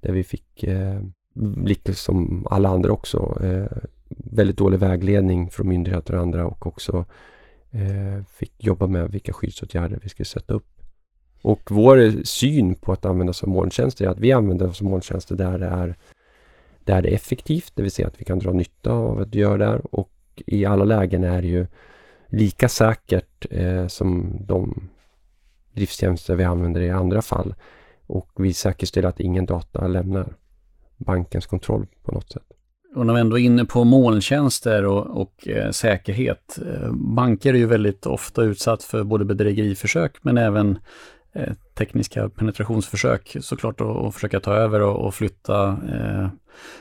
[0.00, 1.00] Där vi fick, eh,
[1.94, 3.78] som alla andra också, eh,
[4.08, 7.04] väldigt dålig vägledning från myndigheter och andra och också
[7.70, 10.79] eh, fick jobba med vilka skyddsåtgärder vi skulle sätta upp.
[11.42, 14.88] Och vår syn på att använda oss av molntjänster är att vi använder oss av
[14.88, 15.96] molntjänster där det är,
[16.84, 19.56] där det är effektivt, det vill säga att vi kan dra nytta av att göra
[19.56, 20.10] det och
[20.46, 21.66] i alla lägen är det ju
[22.26, 24.88] lika säkert eh, som de
[25.72, 27.54] driftstjänster vi använder i andra fall.
[28.06, 30.34] Och vi säkerställer att ingen data lämnar
[30.96, 32.42] bankens kontroll på något sätt.
[32.94, 36.58] Och när vi ändå är inne på molntjänster och, och eh, säkerhet.
[36.66, 40.78] Eh, banker är ju väldigt ofta utsatt för både bedrägeriförsök men även
[41.32, 46.28] Eh, tekniska penetrationsförsök såklart och, försöka ta över och, och flytta eh,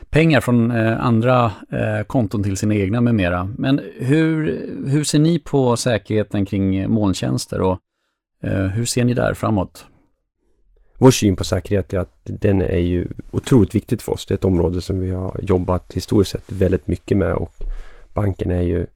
[0.10, 3.50] pengar från eh, andra eh, konton till sina egna med mera.
[3.58, 7.80] Men hur, hur ser ni på säkerheten kring molntjänster och
[8.44, 9.86] eh, hur ser ni där framåt?
[11.00, 14.26] vår syn på säkerhet är att den är ju otroligt viktigt för oss.
[14.26, 17.54] Det är ett område som vi har jobbat historiskt sett väldigt mycket med och
[18.14, 18.88] banken är ju,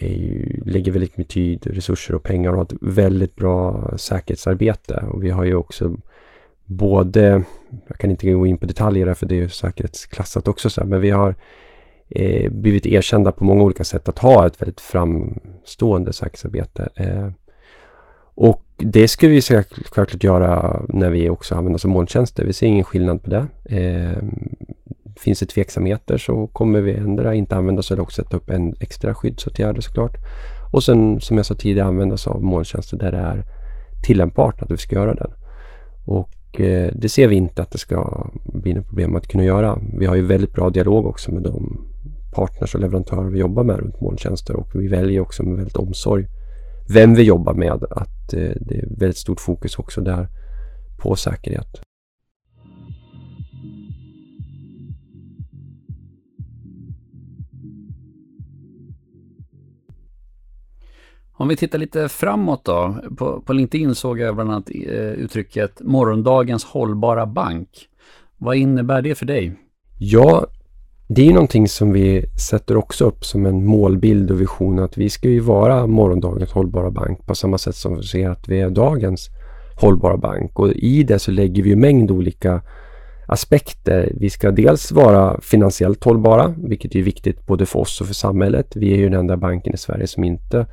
[0.00, 5.04] ju lägger väldigt mycket tid, resurser och pengar och har ett väldigt bra säkerhetsarbete.
[5.12, 5.96] Och vi har ju också
[6.64, 7.44] både,
[7.86, 10.80] jag kan inte gå in på detaljer där för det är ju säkerhetsklassat också, så
[10.80, 11.34] här, men vi har
[12.08, 16.88] eh, blivit erkända på många olika sätt att ha ett väldigt framstående säkerhetsarbete.
[16.94, 17.28] Eh,
[18.34, 22.44] och det ska vi självklart göra när vi också använder oss av molntjänster.
[22.44, 23.46] Vi ser ingen skillnad på det.
[23.64, 24.22] Eh,
[25.22, 28.74] finns det tveksamheter så kommer vi ändra, inte använda oss eller också sätta upp en
[28.80, 30.16] extra skyddsåtgärder såklart.
[30.72, 33.44] Och sen som jag sa tidigare använda oss av molntjänster där det är
[34.02, 35.30] tillämpbart att vi ska göra den.
[36.04, 39.78] Och eh, det ser vi inte att det ska bli något problem att kunna göra.
[39.98, 41.86] Vi har ju väldigt bra dialog också med de
[42.34, 46.26] partners och leverantörer vi jobbar med runt molntjänster och vi väljer också med väldigt omsorg
[46.88, 47.84] vem vi jobbar med.
[47.90, 50.28] Att eh, det är väldigt stort fokus också där
[50.98, 51.80] på säkerhet.
[61.34, 62.96] Om vi tittar lite framåt då.
[63.18, 67.68] På, på LinkedIn såg jag bland annat eh, uttrycket morgondagens hållbara bank.
[68.38, 69.52] Vad innebär det för dig?
[69.98, 70.46] Ja,
[71.08, 75.10] det är någonting som vi sätter också upp som en målbild och vision att vi
[75.10, 78.70] ska ju vara morgondagens hållbara bank på samma sätt som vi ser att vi är
[78.70, 79.28] dagens
[79.80, 80.58] hållbara bank.
[80.58, 82.62] Och i det så lägger vi en mängd olika
[83.26, 84.12] aspekter.
[84.16, 88.76] Vi ska dels vara finansiellt hållbara, vilket är viktigt både för oss och för samhället.
[88.76, 90.66] Vi är ju den enda banken i Sverige som inte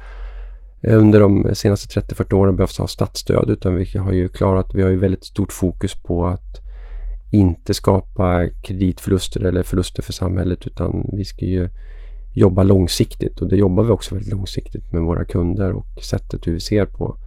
[0.81, 4.89] under de senaste 30-40 åren behövt ha statsstöd utan vi har ju klarat, vi har
[4.89, 6.61] ju väldigt stort fokus på att
[7.31, 11.69] inte skapa kreditförluster eller förluster för samhället utan vi ska ju
[12.33, 16.53] jobba långsiktigt och det jobbar vi också väldigt långsiktigt med våra kunder och sättet hur
[16.53, 17.17] vi ser på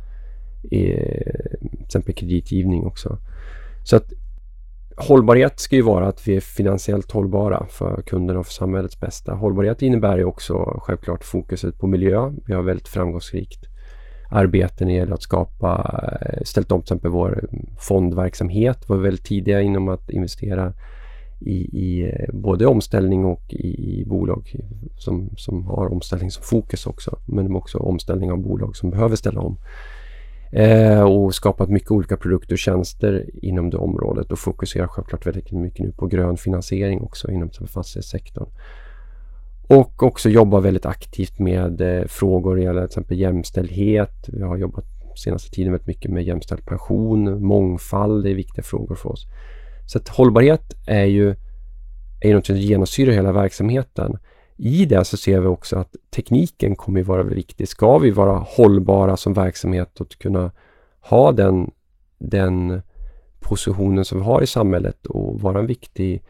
[0.70, 3.18] eh, till exempel kreditgivning också.
[3.84, 4.12] Så att
[4.96, 9.34] hållbarhet ska ju vara att vi är finansiellt hållbara för kunderna och för samhällets bästa.
[9.34, 12.32] Hållbarhet innebär ju också självklart fokuset på miljö.
[12.46, 13.66] Vi har väldigt framgångsrikt
[14.30, 18.96] arbete när det gäller att skapa, eh, ställt om till exempel vår fondverksamhet, Vi var
[18.96, 20.72] väldigt tidiga inom att investera
[21.40, 24.52] i, i eh, både omställning och i, i, bolag
[24.98, 27.18] som, som har omställning som fokus också.
[27.26, 29.56] Men också omställning av bolag som behöver ställa om.
[30.52, 35.52] Eh, och skapat mycket olika produkter och tjänster inom det området och fokuserar självklart väldigt
[35.52, 38.48] mycket nu på grön finansiering också inom fastighetssektorn.
[39.66, 44.28] Och också jobbar väldigt aktivt med eh, frågor gällande till exempel jämställdhet.
[44.28, 44.84] Vi har jobbat
[45.16, 49.26] senaste tiden väldigt mycket med jämställd pension, mångfald, det är viktiga frågor för oss.
[49.86, 51.34] Så att hållbarhet är ju
[52.20, 54.18] är något som genomsyrar hela verksamheten.
[54.64, 57.68] I det så ser vi också att tekniken kommer att vara viktig.
[57.68, 60.50] Ska vi vara hållbara som verksamhet och kunna
[61.00, 61.70] ha den,
[62.18, 62.82] den
[63.40, 66.22] positionen som vi har i samhället och vara en viktig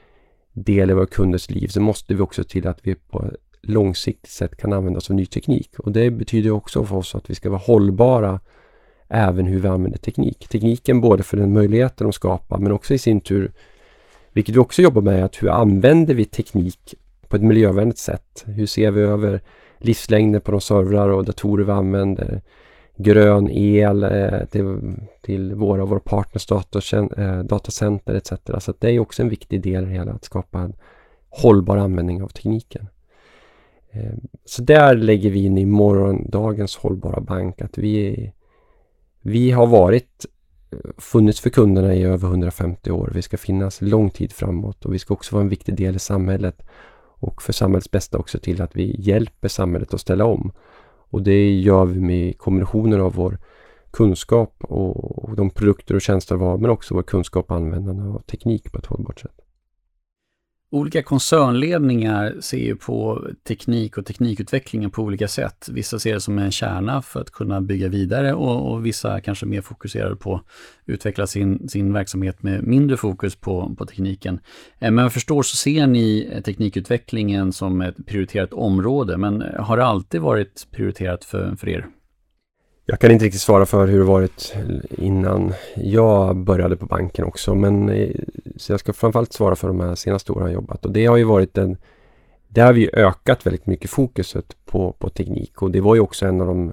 [0.52, 4.30] del i våra kunders liv så måste vi också till att vi på ett långsiktigt
[4.30, 5.78] sätt kan använda oss av ny teknik.
[5.78, 8.40] Och det betyder också för oss att vi ska vara hållbara
[9.08, 10.48] även hur vi använder teknik.
[10.48, 13.52] Tekniken både för den möjligheten de skapar men också i sin tur,
[14.32, 16.94] vilket vi också jobbar med, att hur använder vi teknik
[17.32, 18.44] på ett miljövänligt sätt?
[18.46, 19.40] Hur ser vi över
[19.78, 22.42] livslängden på de servrar och datorer vi använder?
[22.96, 24.78] Grön el eh, till,
[25.22, 28.32] till våra, våra partners eh, datacenter etc.
[28.58, 30.74] Så det är också en viktig del i det hela, att skapa en
[31.28, 32.86] hållbar användning av tekniken.
[33.90, 34.14] Eh,
[34.44, 38.32] så där lägger vi in i morgondagens hållbara bank att vi
[39.22, 40.26] vi har varit
[40.70, 43.10] eh, funnits för kunderna i över 150 år.
[43.14, 45.98] Vi ska finnas lång tid framåt och vi ska också vara en viktig del i
[45.98, 46.62] samhället
[47.22, 50.52] och för samhällets bästa också till att vi hjälper samhället att ställa om.
[51.10, 53.38] Och det gör vi med kombinationen av vår
[53.90, 58.22] kunskap och de produkter och tjänster vi har men också vår kunskap och användande av
[58.22, 59.41] teknik på ett hållbart sätt.
[60.74, 65.68] Olika koncernledningar ser ju på teknik och teknikutvecklingen på olika sätt.
[65.72, 69.46] Vissa ser det som en kärna för att kunna bygga vidare och, och vissa kanske
[69.46, 70.42] mer fokuserade på att
[70.86, 74.40] utveckla sin, sin verksamhet med mindre fokus på, på tekniken.
[74.78, 79.84] Eh, men jag förstår så ser ni teknikutvecklingen som ett prioriterat område, men har det
[79.84, 81.86] alltid varit prioriterat för, för er?
[82.92, 84.54] Jag kan inte riktigt svara för hur det varit
[84.90, 87.54] innan jag började på banken också.
[87.54, 88.10] Men eh,
[88.56, 90.84] så jag ska framförallt svara för de här senaste åren jag jobbat.
[90.84, 91.76] Och det har ju varit en...
[92.48, 95.62] Där har vi ökat väldigt mycket fokuset på, på teknik.
[95.62, 96.72] Och det var ju också en av de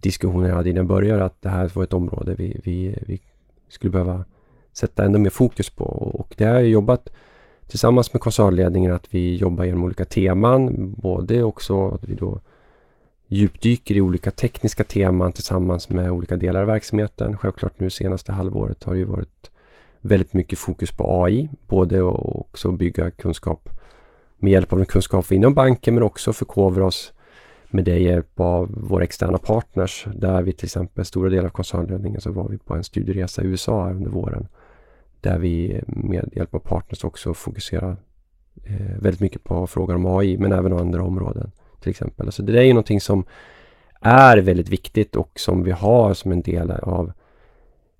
[0.00, 1.24] diskussioner jag hade innan jag började.
[1.24, 3.20] Att det här var ett område vi, vi, vi
[3.68, 4.24] skulle behöva
[4.72, 5.84] sätta ännu mer fokus på.
[5.84, 7.08] Och det har jag jobbat
[7.66, 10.92] tillsammans med koncernledningen att vi jobbar genom olika teman.
[10.92, 12.40] Både också att vi då
[13.28, 17.36] djupdyker i olika tekniska teman tillsammans med olika delar av verksamheten.
[17.36, 19.50] Självklart nu senaste halvåret har det ju varit
[20.00, 23.68] väldigt mycket fokus på AI, både och också bygga kunskap
[24.38, 27.12] med hjälp av den kunskap inom banken men också förkovra oss
[27.70, 30.06] med det hjälp av våra externa partners.
[30.14, 33.46] Där vi till exempel, stora delar av koncernledningen, så var vi på en studieresa i
[33.46, 34.48] USA under våren.
[35.20, 37.96] Där vi med hjälp av partners också fokuserar
[38.64, 42.26] eh, väldigt mycket på frågan om AI men även andra områden till exempel.
[42.26, 43.24] Alltså det är ju någonting som
[44.00, 47.12] är väldigt viktigt och som vi har som en del av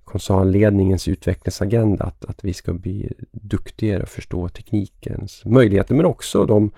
[0.05, 2.05] koncernledningens utvecklingsagenda.
[2.05, 6.71] Att, att vi ska bli duktigare och förstå teknikens möjligheter men också de,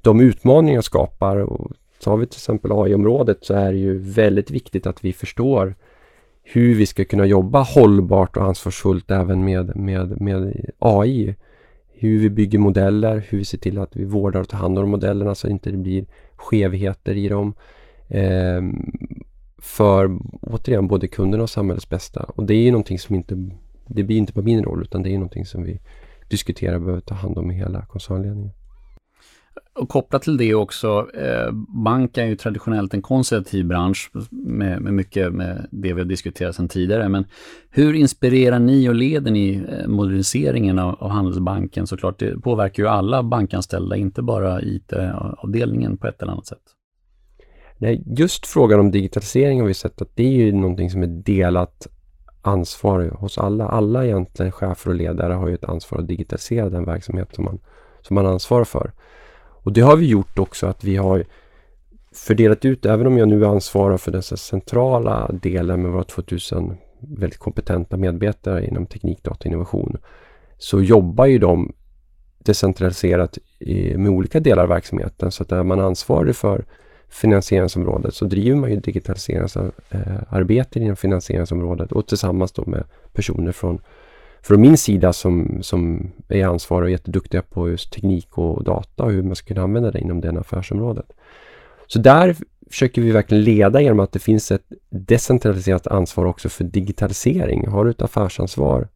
[0.00, 1.36] de utmaningar skapar.
[1.36, 1.72] Och
[2.02, 5.74] tar vi till exempel AI-området så är det ju väldigt viktigt att vi förstår
[6.42, 11.34] hur vi ska kunna jobba hållbart och ansvarsfullt även med, med, med AI.
[11.92, 14.90] Hur vi bygger modeller, hur vi ser till att vi vårdar och tar hand om
[14.90, 16.06] modellerna så att det inte blir
[16.38, 17.54] skevheter i dem.
[18.08, 18.62] Eh,
[19.58, 22.22] för återigen både kunderna och samhällets bästa.
[22.22, 23.50] Och det är ju någonting som inte,
[23.86, 25.80] det blir inte på min roll utan det är någonting som vi
[26.28, 28.52] diskuterar och behöver ta hand om i hela koncernledningen.
[29.74, 31.52] Och kopplat till det också, eh,
[31.84, 36.56] bank är ju traditionellt en konservativ bransch med, med mycket med det vi har diskuterat
[36.56, 37.08] sedan tidigare.
[37.08, 37.24] Men
[37.70, 41.86] hur inspirerar ni och leder ni eh, moderniseringen av, av Handelsbanken?
[41.86, 46.62] Såklart, det påverkar ju alla bankanställda, inte bara IT-avdelningen på ett eller annat sätt.
[47.78, 51.06] Nej, just frågan om digitalisering har vi sett att det är ju någonting som är
[51.06, 51.86] delat
[52.42, 53.68] ansvar hos alla.
[53.68, 57.60] Alla egentligen chefer och ledare har ju ett ansvar att digitalisera den verksamhet som man,
[58.02, 58.92] som man ansvarar för.
[59.68, 61.24] Och det har vi gjort också att vi har
[62.12, 67.38] fördelat ut, även om jag nu ansvarar för den centrala delen med våra 2000 väldigt
[67.38, 69.96] kompetenta medarbetare inom teknik, data och innovation,
[70.58, 71.72] så jobbar ju de
[72.38, 73.38] decentraliserat
[73.96, 75.30] med olika delar av verksamheten.
[75.30, 76.64] Så att är man ansvarig för
[77.08, 83.80] finansieringsområdet så driver man ju digitaliseringsarbete eh, inom finansieringsområdet och tillsammans då med personer från
[84.42, 89.12] från min sida som, som är ansvarig och jätteduktiga på just teknik och data och
[89.12, 91.12] hur man ska kunna använda det inom det affärsområdet.
[91.86, 92.36] Så där
[92.70, 97.66] försöker vi verkligen leda genom att det finns ett decentraliserat ansvar också för digitalisering.
[97.68, 98.88] Har du ett affärsansvar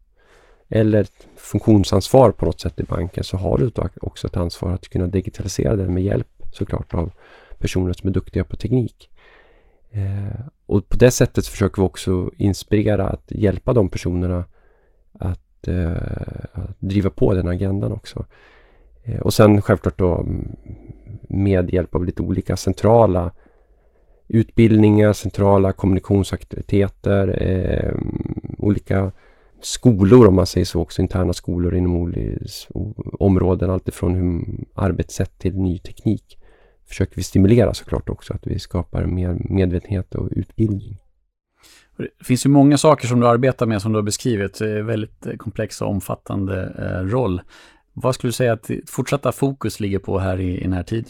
[0.68, 3.70] eller ett funktionsansvar på något sätt i banken så har du
[4.00, 7.12] också ett ansvar att kunna digitalisera det med hjälp såklart av
[7.58, 9.10] personer som är duktiga på teknik.
[9.90, 14.44] Eh, och på det sättet försöker vi också inspirera att hjälpa de personerna
[15.12, 15.92] att, eh,
[16.52, 18.26] att driva på den agendan också.
[19.02, 20.26] Eh, och sen självklart då
[21.28, 23.32] med hjälp av lite olika centrala
[24.28, 27.94] utbildningar, centrala kommunikationsaktiviteter, eh,
[28.58, 29.12] olika
[29.60, 32.46] skolor om man säger så också, interna skolor inom olika
[33.18, 34.44] områden, alltifrån hur
[34.74, 36.38] arbetssätt till ny teknik.
[36.86, 41.01] Försöker vi stimulera såklart också att vi skapar mer medvetenhet och utbildning.
[42.18, 45.36] Det finns ju många saker som du arbetar med som du har beskrivit, väldigt eh,
[45.36, 47.40] komplex och omfattande eh, roll.
[47.92, 51.06] Vad skulle du säga att fortsatta fokus ligger på här i, i närtid?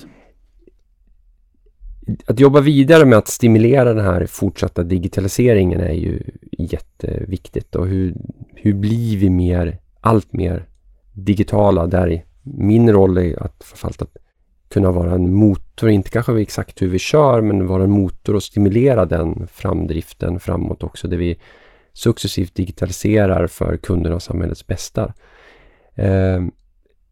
[2.26, 6.22] Att jobba vidare med att stimulera den här fortsatta digitaliseringen är ju
[6.58, 7.76] jätteviktigt.
[7.76, 8.14] Och hur,
[8.54, 10.68] hur blir vi mer, allt mer
[11.12, 11.86] digitala?
[11.86, 14.16] Där min roll är att, framförallt att
[14.72, 18.42] kunna vara en motor, inte kanske exakt hur vi kör, men vara en motor och
[18.42, 21.38] stimulera den framdriften framåt också, där vi
[21.92, 25.12] successivt digitaliserar för kunderna och samhällets bästa.
[25.94, 26.42] Eh,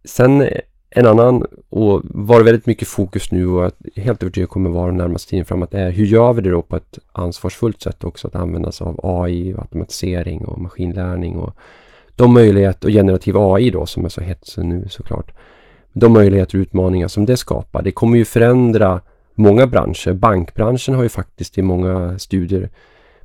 [0.04, 0.48] Sen
[0.90, 5.30] en annan och var väldigt mycket fokus nu och att helt övertygad kommer vara närmaste
[5.30, 8.72] tiden framåt är hur gör vi det då på ett ansvarsfullt sätt också att använda
[8.72, 11.54] sig av AI, automatisering och maskinlärning och
[12.16, 15.32] de möjligheter och generativ AI då som är så hett nu såklart.
[15.92, 17.82] De möjligheter och utmaningar som det skapar.
[17.82, 19.00] Det kommer ju förändra
[19.34, 20.12] många branscher.
[20.12, 22.70] Bankbranschen har ju faktiskt i många studier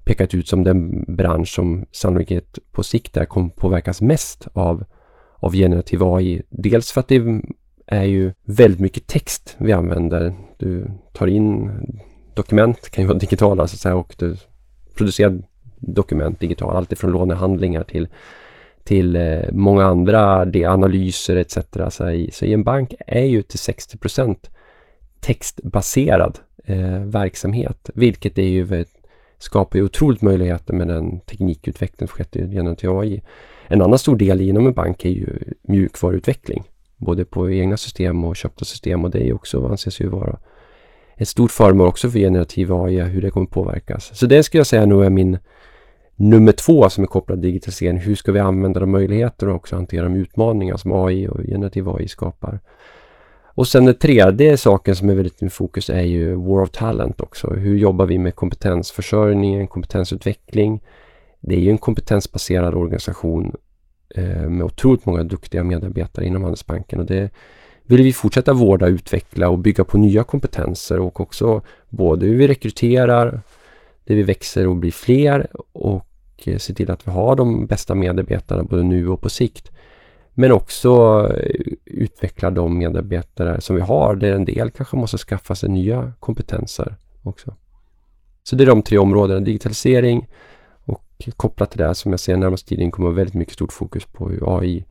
[0.03, 4.83] pekat ut som den bransch som sannolikt på sikt där kommer påverkas mest av
[5.45, 6.41] av generativ AI.
[6.49, 7.41] Dels för att det
[7.87, 10.33] är ju väldigt mycket text vi använder.
[10.57, 11.71] Du tar in
[12.33, 14.37] dokument, kan ju vara digitala så att säga, och du
[14.95, 15.41] producerar
[15.77, 18.07] dokument digitalt, alltifrån lånehandlingar till,
[18.85, 21.57] till eh, många andra analyser etc.
[21.89, 24.35] Så i, så i en bank är ju till 60%
[25.19, 28.85] textbaserad eh, verksamhet, vilket är ju
[29.37, 33.21] skapar ju otroligt möjligheter med den teknikutveckling som skett i generativ AI.
[33.67, 36.63] En annan stor del inom en bank är ju mjukvaruutveckling.
[36.97, 40.39] Både på egna system och köpta system och det är också, anses ju vara
[41.17, 44.17] ett stort föremål också för generativ AI, hur det kommer påverkas.
[44.17, 45.37] Så det skulle jag säga nu är min
[46.15, 47.97] nummer två som är kopplad till digitalisering.
[47.97, 51.89] Hur ska vi använda de möjligheter och också hantera de utmaningar som AI och generativ
[51.89, 52.59] AI skapar?
[53.57, 57.21] Och sen den tredje saken som är väldigt i fokus är ju War of Talent
[57.21, 57.47] också.
[57.53, 60.83] Hur jobbar vi med kompetensförsörjning, kompetensutveckling?
[61.39, 63.55] Det är ju en kompetensbaserad organisation
[64.15, 67.29] eh, med otroligt många duktiga medarbetare inom Handelsbanken och det
[67.83, 72.47] vill vi fortsätta vårda, utveckla och bygga på nya kompetenser och också både hur vi
[72.47, 73.41] rekryterar,
[74.05, 76.05] där vi växer och blir fler och
[76.45, 79.71] eh, se till att vi har de bästa medarbetarna både nu och på sikt.
[80.33, 85.55] Men också eh, utveckla de medarbetare som vi har, där en del kanske måste skaffa
[85.55, 87.55] sig nya kompetenser också.
[88.43, 90.27] Så det är de tre områdena, digitalisering,
[90.85, 94.29] och kopplat till det som jag ser närmast tiden kommer väldigt mycket stort fokus på
[94.29, 94.85] hur AI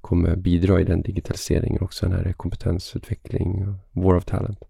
[0.00, 4.69] kommer bidra i den digitaliseringen också när det är kompetensutveckling och war of talent.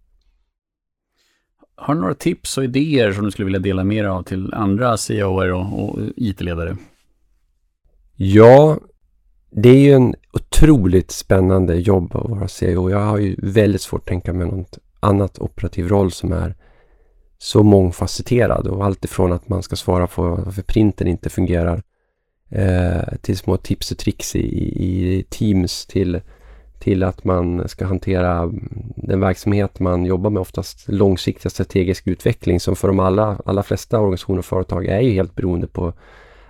[1.81, 4.55] Har du några tips och idéer som du skulle vilja dela med dig av till
[4.55, 6.77] andra CEOer och, och IT-ledare?
[8.17, 8.79] Ja,
[9.51, 12.91] det är ju en otroligt spännande jobb att vara CEO.
[12.91, 16.55] Jag har ju väldigt svårt att tänka mig något annat operativ roll som är
[17.39, 21.83] så mångfacetterad och allt ifrån att man ska svara på varför printen inte fungerar
[22.51, 24.41] eh, till små tips och tricks i,
[24.85, 26.21] i Teams till,
[26.81, 28.51] till att man ska hantera
[28.97, 34.01] den verksamhet man jobbar med, oftast långsiktig strategisk utveckling som för de allra, alla flesta
[34.01, 35.93] organisationer och företag är ju helt beroende på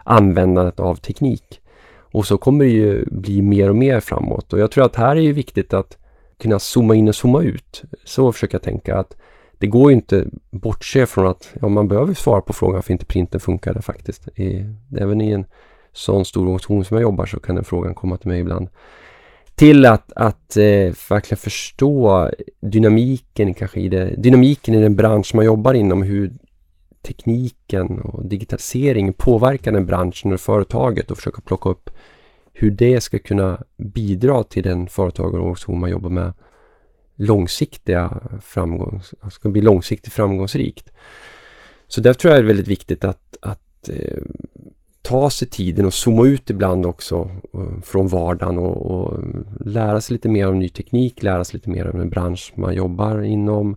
[0.05, 1.61] användandet av teknik.
[2.13, 5.17] Och så kommer det ju bli mer och mer framåt och jag tror att här
[5.17, 5.99] är det viktigt att
[6.39, 7.83] kunna zooma in och zooma ut.
[8.05, 9.17] Så försöker jag tänka att
[9.59, 13.05] det går ju inte bortse från att ja, man behöver svara på frågan varför inte
[13.05, 14.29] printen funkade faktiskt.
[14.29, 14.67] I,
[14.99, 15.45] även i en
[15.93, 18.69] sån stor organisation som jag jobbar så kan den frågan komma till mig ibland.
[19.61, 22.31] Till att, att eh, verkligen förstå
[22.61, 26.33] dynamiken kanske i det, dynamiken i den bransch man jobbar inom, hur
[27.03, 31.91] tekniken och digitalisering påverkar den branschen och företaget och försöka plocka upp
[32.53, 36.33] hur det ska kunna bidra till den företag och organisation man jobbar med
[37.17, 40.91] långsiktiga framgång, ska bli långsiktigt framgångsrikt.
[41.89, 44.23] Så där tror jag är väldigt viktigt att, att eh,
[45.11, 49.19] ta sig tiden och zooma ut ibland också eh, från vardagen och, och,
[49.61, 52.75] lära sig lite mer om ny teknik, lära sig lite mer om den bransch man
[52.75, 53.77] jobbar inom.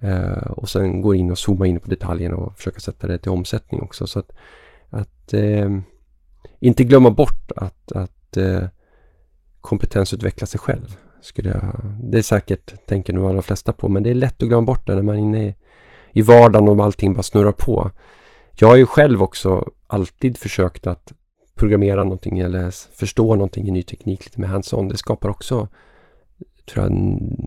[0.00, 3.30] Eh, och sen gå in och zooma in på detaljerna och försöka sätta det till
[3.30, 4.06] omsättning också.
[4.06, 4.32] Så att,
[4.90, 5.70] att eh,
[6.60, 8.64] inte glömma bort att, att eh,
[9.60, 10.96] kompetensutveckla sig själv.
[11.20, 14.48] Skulle jag, det är säkert, tänker nog alla flesta på, men det är lätt att
[14.48, 15.54] glömma bort det när man är inne i,
[16.12, 17.90] i vardagen och allting bara snurrar på.
[18.56, 21.12] Jag har ju själv också alltid försökt att
[21.54, 24.88] programmera någonting eller förstå någonting i ny teknik lite med hands-on.
[24.88, 25.68] Det skapar också
[26.66, 26.92] tror jag,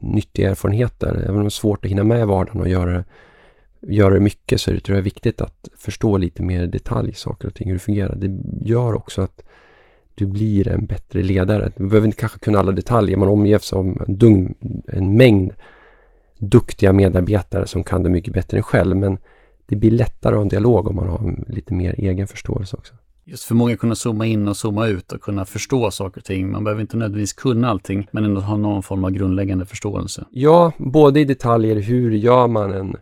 [0.02, 1.24] nyttiga erfarenheter.
[1.24, 3.04] Även om det är svårt att hinna med i vardagen och göra,
[3.82, 7.14] göra det mycket så är det tror jag, viktigt att förstå lite mer i detalj
[7.14, 8.16] saker och ting, hur det fungerar.
[8.16, 8.40] Det
[8.70, 9.44] gör också att
[10.16, 11.72] du blir en bättre ledare.
[11.76, 13.18] Du behöver inte kanske kunna alla detaljer.
[13.18, 14.56] Man omges av en,
[14.88, 15.54] en mängd
[16.38, 18.98] duktiga medarbetare som kan det mycket bättre än själv.
[18.98, 19.18] Men
[19.68, 22.94] det blir lättare att ha en dialog om man har lite mer egen förståelse också.
[23.26, 26.52] Just för många kunna zooma in och zooma ut och kunna förstå saker och ting.
[26.52, 30.26] Man behöver inte nödvändigtvis kunna allting, men ändå ha någon form av grundläggande förståelse.
[30.32, 31.76] Ja, både i detaljer.
[31.76, 32.96] Hur gör man en,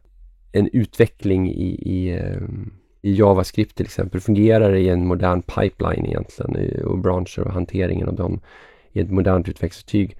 [0.51, 2.41] en utveckling i, i, eh,
[3.01, 4.22] i JavaScript till exempel?
[4.22, 6.82] Fungerar det i en modern pipeline egentligen?
[6.86, 8.41] Och branscher och hanteringen av dem
[8.91, 10.18] i ett modernt utvecklingsverktyg?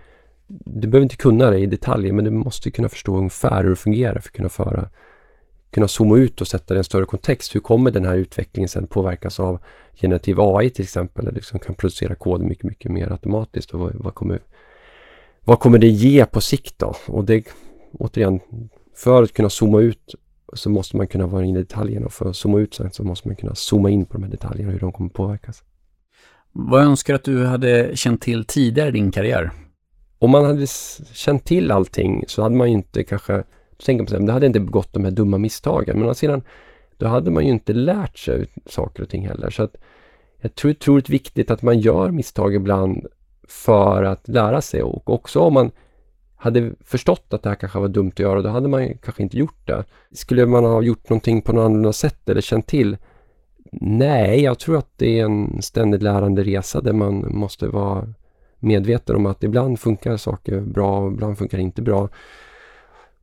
[0.48, 3.76] Du behöver inte kunna det i detaljer, men du måste kunna förstå ungefär hur det
[3.76, 4.90] fungerar för att kunna föra
[5.76, 7.56] kunna zooma ut och sätta det i en större kontext.
[7.56, 9.60] Hur kommer den här utvecklingen sen påverkas av
[9.94, 13.96] generativ AI till exempel, eller som kan producera kod mycket, mycket mer automatiskt och vad,
[13.96, 14.42] vad, kommer,
[15.46, 16.96] vad kommer det ge på sikt då?
[17.08, 17.48] Och det,
[17.94, 18.40] återigen,
[18.96, 20.16] för att kunna zooma ut
[20.54, 23.04] så måste man kunna vara inne i detaljerna och för att zooma ut sen så
[23.04, 25.64] måste man kunna zooma in på de här detaljerna och hur de kommer påverkas.
[26.52, 29.52] Vad önskar att du hade känt till tidigare i din karriär?
[30.20, 30.68] Om man hade
[31.14, 33.44] känt till allting så hade man ju inte kanske
[33.78, 36.00] då tänker man sig, det hade inte begått de här dumma misstagen.
[36.00, 36.42] Men å sidan,
[36.98, 39.50] då hade man ju inte lärt sig saker och ting heller.
[39.50, 39.76] Så att
[40.42, 43.08] jag tror, det är otroligt viktigt att man gör misstag ibland
[43.48, 45.72] för att lära sig och också om man
[46.36, 49.38] hade förstått att det här kanske var dumt att göra, då hade man kanske inte
[49.38, 49.84] gjort det.
[50.12, 52.98] Skulle man ha gjort någonting på något annat sätt eller känt till?
[53.82, 58.14] Nej, jag tror att det är en ständigt lärande resa där man måste vara
[58.60, 62.10] medveten om att ibland funkar saker bra och ibland funkar det inte bra.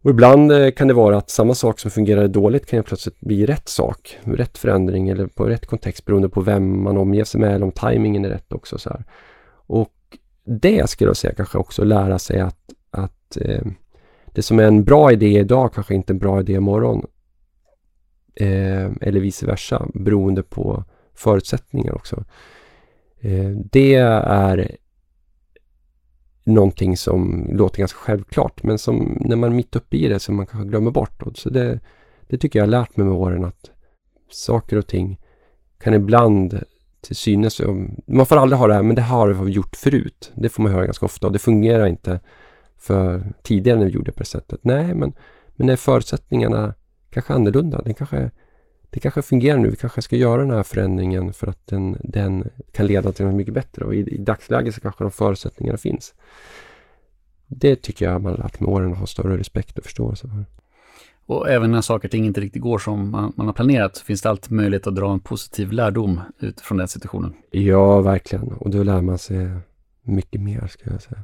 [0.03, 3.47] Och ibland eh, kan det vara att samma sak som fungerade dåligt kan plötsligt bli
[3.47, 7.55] rätt sak, rätt förändring eller på rätt kontext beroende på vem man omger sig med
[7.55, 8.79] eller om tajmingen är rätt också.
[8.79, 9.05] Så här.
[9.67, 9.93] Och
[10.45, 13.63] det skulle jag säga kanske också lära sig att, att eh,
[14.33, 17.07] det som är en bra idé idag kanske inte är en bra idé imorgon.
[18.35, 20.85] Eh, eller vice versa beroende på
[21.15, 22.25] förutsättningar också.
[23.21, 24.77] Eh, det är
[26.45, 30.37] någonting som låter ganska självklart men som när man är mitt uppe i det som
[30.37, 31.23] man kanske glömmer bort.
[31.35, 31.81] Så det,
[32.29, 33.71] det tycker jag har lärt mig med åren att
[34.31, 35.21] saker och ting
[35.79, 36.65] kan ibland
[37.01, 37.61] till synes,
[38.07, 40.33] man får aldrig ha det här, men det har vi gjort förut.
[40.35, 42.21] Det får man höra ganska ofta och det fungerar inte
[42.79, 44.61] för tidigare när vi gjorde det på det sättet.
[44.63, 45.13] Nej, men,
[45.57, 46.75] men är förutsättningarna
[47.11, 47.83] kanske annorlunda?
[47.83, 48.31] Det kanske
[48.93, 49.71] det kanske fungerar nu.
[49.71, 53.35] Vi kanske ska göra den här förändringen för att den, den kan leda till något
[53.35, 53.85] mycket bättre.
[53.85, 56.15] Och i, i dagsläget så kanske de förutsättningarna finns.
[57.47, 60.45] Det tycker jag man lärt med åren att ha större respekt och förståelse för.
[61.27, 64.05] Och även när saker och ting inte riktigt går som man, man, har planerat så
[64.05, 67.35] finns det alltid möjlighet att dra en positiv lärdom utifrån den situationen.
[67.51, 68.53] Ja, verkligen.
[68.53, 69.51] Och då lär man sig
[70.03, 71.21] mycket mer, ska jag säga.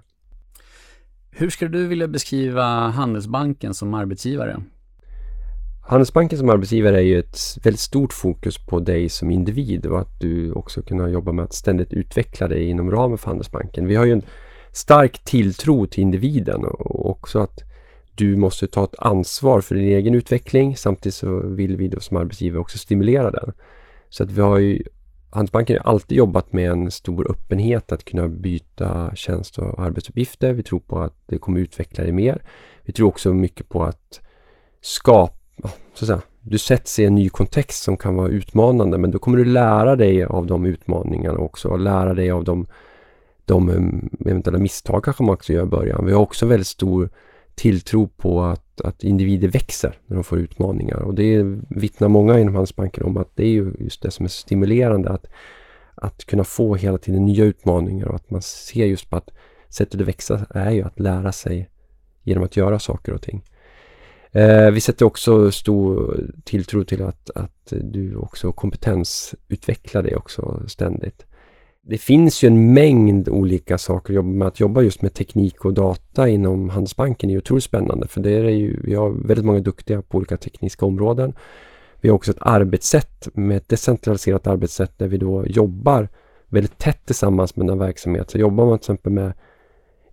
[1.30, 4.62] Hur skulle du vilja beskriva Handelsbanken som arbetsgivare?
[5.90, 10.20] Handelsbanken som arbetsgivare är ju ett väldigt stort fokus på dig som individ och att
[10.20, 13.86] du också kan jobba med att ständigt utveckla dig inom ramen för Handelsbanken.
[13.86, 14.22] Vi har ju en
[14.72, 17.62] stark tilltro till individen och också att
[18.14, 20.76] du måste ta ett ansvar för din egen utveckling.
[20.76, 23.52] Samtidigt så vill vi då som arbetsgivare också stimulera den.
[24.08, 24.82] Så att vi har ju
[25.30, 30.52] Handelsbanken har alltid jobbat med en stor öppenhet att kunna byta tjänst och arbetsuppgifter.
[30.52, 32.42] Vi tror på att det kommer utveckla dig mer.
[32.84, 34.20] Vi tror också mycket på att
[34.80, 35.37] skapa
[35.94, 39.18] så att säga, du sätts i en ny kontext som kan vara utmanande men då
[39.18, 42.66] kommer du lära dig av de utmaningarna också och lära dig av de,
[43.44, 46.06] de eh, eventuella misstag kanske man också gör i början.
[46.06, 47.10] Vi har också väldigt stor
[47.54, 52.54] tilltro på att, att individer växer när de får utmaningar och det vittnar många inom
[52.54, 55.26] Handelsbanken om att det är ju just det som är stimulerande att,
[55.94, 59.30] att kunna få hela tiden nya utmaningar och att man ser just på att
[59.68, 61.70] sättet att växa är ju att lära sig
[62.22, 63.42] genom att göra saker och ting.
[64.32, 71.24] Eh, vi sätter också stor tilltro till att, att du också kompetensutvecklar dig också ständigt.
[71.82, 74.48] Det finns ju en mängd olika saker att jobba med.
[74.48, 78.48] Att jobba just med teknik och data inom Handelsbanken är otroligt spännande för det är
[78.48, 81.32] ju, vi har väldigt många duktiga på olika tekniska områden.
[82.00, 86.08] Vi har också ett arbetssätt med ett decentraliserat arbetssätt där vi då jobbar
[86.48, 88.30] väldigt tätt tillsammans med den verksamhet.
[88.30, 89.32] Så jobbar man till exempel med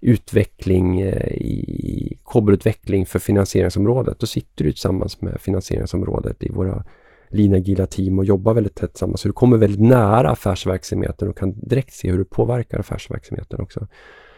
[0.06, 4.20] utveckling eh, i kobberutveckling för finansieringsområdet.
[4.20, 6.84] Då sitter du tillsammans med finansieringsområdet i våra
[7.30, 9.22] linagila team och jobbar väldigt tätt tillsammans.
[9.22, 13.88] Så du kommer väldigt nära affärsverksamheten och kan direkt se hur du påverkar affärsverksamheten också.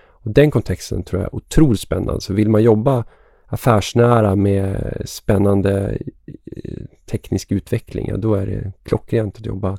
[0.09, 2.21] Och Den kontexten tror jag är otroligt spännande.
[2.21, 3.05] Så vill man jobba
[3.45, 9.77] affärsnära med spännande eh, teknisk utveckling, ja, då är det klockrent att jobba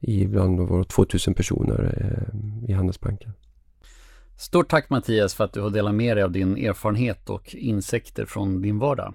[0.00, 3.32] i bland våra 2000 personer eh, i Handelsbanken.
[4.38, 8.24] Stort tack Mattias för att du har delat med dig av din erfarenhet och insikter
[8.24, 9.14] från din vardag.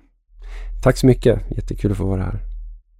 [0.84, 2.40] Tack så mycket, jättekul att få vara här.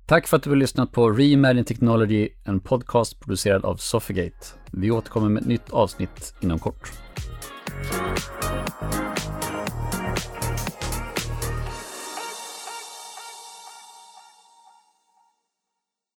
[0.06, 4.48] Tack för att du har lyssnat på Reimagine Technology, en podcast producerad av Sofigate.
[4.72, 6.92] Vi återkommer med ett nytt avsnitt inom kort.